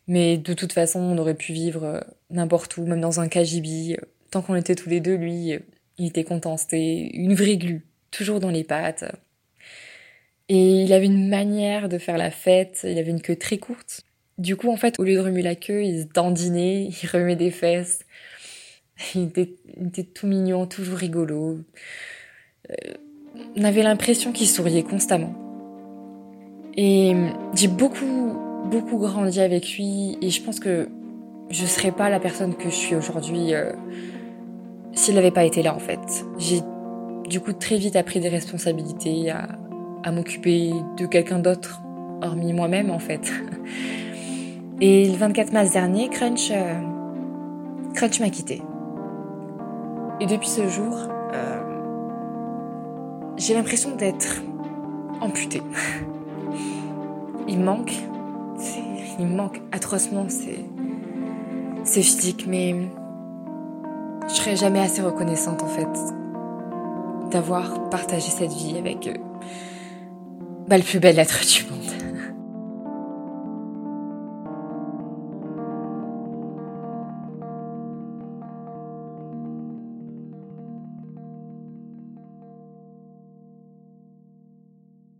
Mais 0.07 0.37
de 0.37 0.53
toute 0.53 0.73
façon, 0.73 0.99
on 0.99 1.17
aurait 1.17 1.35
pu 1.35 1.53
vivre 1.53 1.83
euh, 1.83 1.99
n'importe 2.29 2.77
où, 2.77 2.85
même 2.85 3.01
dans 3.01 3.19
un 3.19 3.27
cagibi. 3.27 3.97
Tant 4.29 4.41
qu'on 4.41 4.55
était 4.55 4.75
tous 4.75 4.89
les 4.89 4.99
deux, 4.99 5.15
lui, 5.15 5.57
il 5.97 6.07
était 6.07 6.23
content. 6.23 6.57
C'était 6.57 7.09
une 7.13 7.33
vraie 7.33 7.57
glu, 7.57 7.85
toujours 8.11 8.39
dans 8.39 8.49
les 8.49 8.63
pattes. 8.63 9.05
Et 10.47 10.83
il 10.83 10.93
avait 10.93 11.07
une 11.07 11.27
manière 11.27 11.89
de 11.89 11.97
faire 11.97 12.17
la 12.17 12.31
fête, 12.31 12.81
il 12.83 12.97
avait 12.97 13.11
une 13.11 13.21
queue 13.21 13.35
très 13.35 13.57
courte. 13.57 14.03
Du 14.37 14.55
coup, 14.55 14.69
en 14.69 14.77
fait, 14.77 14.99
au 14.99 15.03
lieu 15.03 15.15
de 15.15 15.19
remuer 15.19 15.41
la 15.41 15.55
queue, 15.55 15.83
il 15.83 16.03
se 16.03 16.07
dandinait, 16.07 16.89
il 17.03 17.09
remuait 17.09 17.35
des 17.35 17.51
fesses. 17.51 17.99
Il 19.13 19.23
était, 19.23 20.03
tout 20.03 20.27
mignon, 20.27 20.67
toujours 20.67 20.97
rigolo. 20.97 21.59
Euh, 22.69 22.93
on 23.57 23.63
avait 23.63 23.83
l'impression 23.83 24.31
qu'il 24.31 24.47
souriait 24.47 24.83
constamment. 24.83 25.35
Et 26.77 27.13
j'ai 27.53 27.67
beaucoup, 27.67 28.37
beaucoup 28.69 28.97
grandi 28.97 29.39
avec 29.39 29.77
lui 29.77 30.17
et 30.21 30.29
je 30.29 30.41
pense 30.41 30.59
que 30.59 30.89
je 31.49 31.65
serais 31.65 31.91
pas 31.91 32.09
la 32.09 32.19
personne 32.19 32.55
que 32.55 32.69
je 32.69 32.75
suis 32.75 32.95
aujourd'hui 32.95 33.53
euh, 33.53 33.71
s'il 34.93 35.15
n'avait 35.15 35.31
pas 35.31 35.45
été 35.45 35.61
là 35.61 35.75
en 35.75 35.79
fait. 35.79 35.99
J'ai 36.37 36.61
du 37.29 37.39
coup 37.39 37.53
très 37.53 37.77
vite 37.77 37.95
appris 37.95 38.19
des 38.19 38.29
responsabilités, 38.29 39.29
à, 39.29 39.57
à 40.05 40.11
m'occuper 40.11 40.71
de 40.97 41.07
quelqu'un 41.07 41.39
d'autre, 41.39 41.81
hormis 42.21 42.53
moi-même 42.53 42.91
en 42.91 42.99
fait. 42.99 43.33
Et 44.81 45.09
le 45.09 45.17
24 45.17 45.51
mars 45.51 45.71
dernier, 45.71 46.09
Crunch, 46.09 46.51
euh, 46.51 46.79
Crunch 47.95 48.19
m'a 48.19 48.29
quitté. 48.29 48.61
Et 50.21 50.27
depuis 50.27 50.47
ce 50.47 50.67
jour, 50.67 50.95
euh, 51.33 51.61
j'ai 53.35 53.55
l'impression 53.55 53.95
d'être 53.95 54.43
amputée. 55.21 55.61
Il 57.47 57.59
manque, 57.59 57.93
il 59.19 59.27
manque 59.27 59.61
atrocement, 59.71 60.25
c'est, 60.29 62.01
physique, 62.01 62.47
mais 62.47 62.73
je 64.27 64.33
serai 64.33 64.55
jamais 64.55 64.79
assez 64.79 65.03
reconnaissante 65.03 65.61
en 65.61 65.67
fait 65.67 65.87
d'avoir 67.29 67.87
partagé 67.91 68.31
cette 68.31 68.51
vie 68.51 68.79
avec 68.79 69.07
eux 69.07 69.24
bah, 70.67 70.77
le 70.77 70.83
plus 70.83 70.99
bel 70.99 71.19
être 71.19 71.41
du 71.45 71.63
monde. 71.69 71.75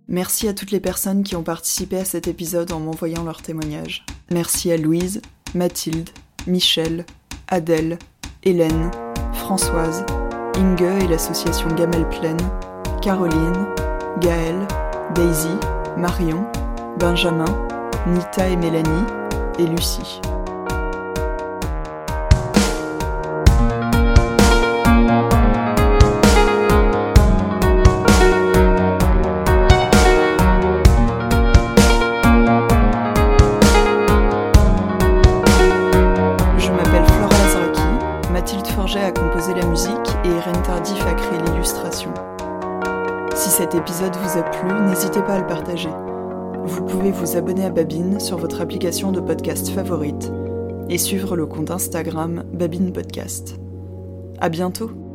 Merci 0.07 0.47
à 0.47 0.53
toutes 0.53 0.71
les 0.71 0.79
personnes 0.79 1.23
qui 1.23 1.35
ont 1.35 1.43
participé 1.43 1.97
à 1.97 2.05
cet 2.05 2.29
épisode 2.29 2.71
en 2.71 2.79
m'envoyant 2.79 3.23
leurs 3.23 3.41
témoignages. 3.41 4.05
Merci 4.31 4.71
à 4.71 4.77
Louise, 4.77 5.21
Mathilde, 5.53 6.09
Michel, 6.47 7.05
Adèle, 7.49 7.99
Hélène, 8.43 8.91
Françoise, 9.33 10.05
Inge 10.55 11.03
et 11.03 11.07
l'association 11.07 11.67
Gamelle 11.75 12.07
Plaine, 12.07 12.39
Caroline, 13.01 13.67
Gaëlle, 14.21 14.65
Daisy, 15.13 15.57
Marion, 15.97 16.45
Benjamin, 16.99 17.45
Nita 18.07 18.47
et 18.49 18.55
Mélanie, 18.55 19.05
et 19.59 19.65
Lucie. 19.65 20.21
Plu, 44.43 44.69
n'hésitez 44.87 45.21
pas 45.21 45.35
à 45.35 45.39
le 45.39 45.47
partager. 45.47 45.89
Vous 46.65 46.83
pouvez 46.83 47.11
vous 47.11 47.37
abonner 47.37 47.65
à 47.65 47.69
Babine 47.69 48.19
sur 48.19 48.37
votre 48.37 48.61
application 48.61 49.11
de 49.11 49.19
podcast 49.19 49.69
favorite 49.69 50.31
et 50.89 50.97
suivre 50.97 51.35
le 51.35 51.45
compte 51.45 51.71
Instagram 51.71 52.43
Babine 52.53 52.91
Podcast. 52.91 53.59
À 54.39 54.49
bientôt! 54.49 55.14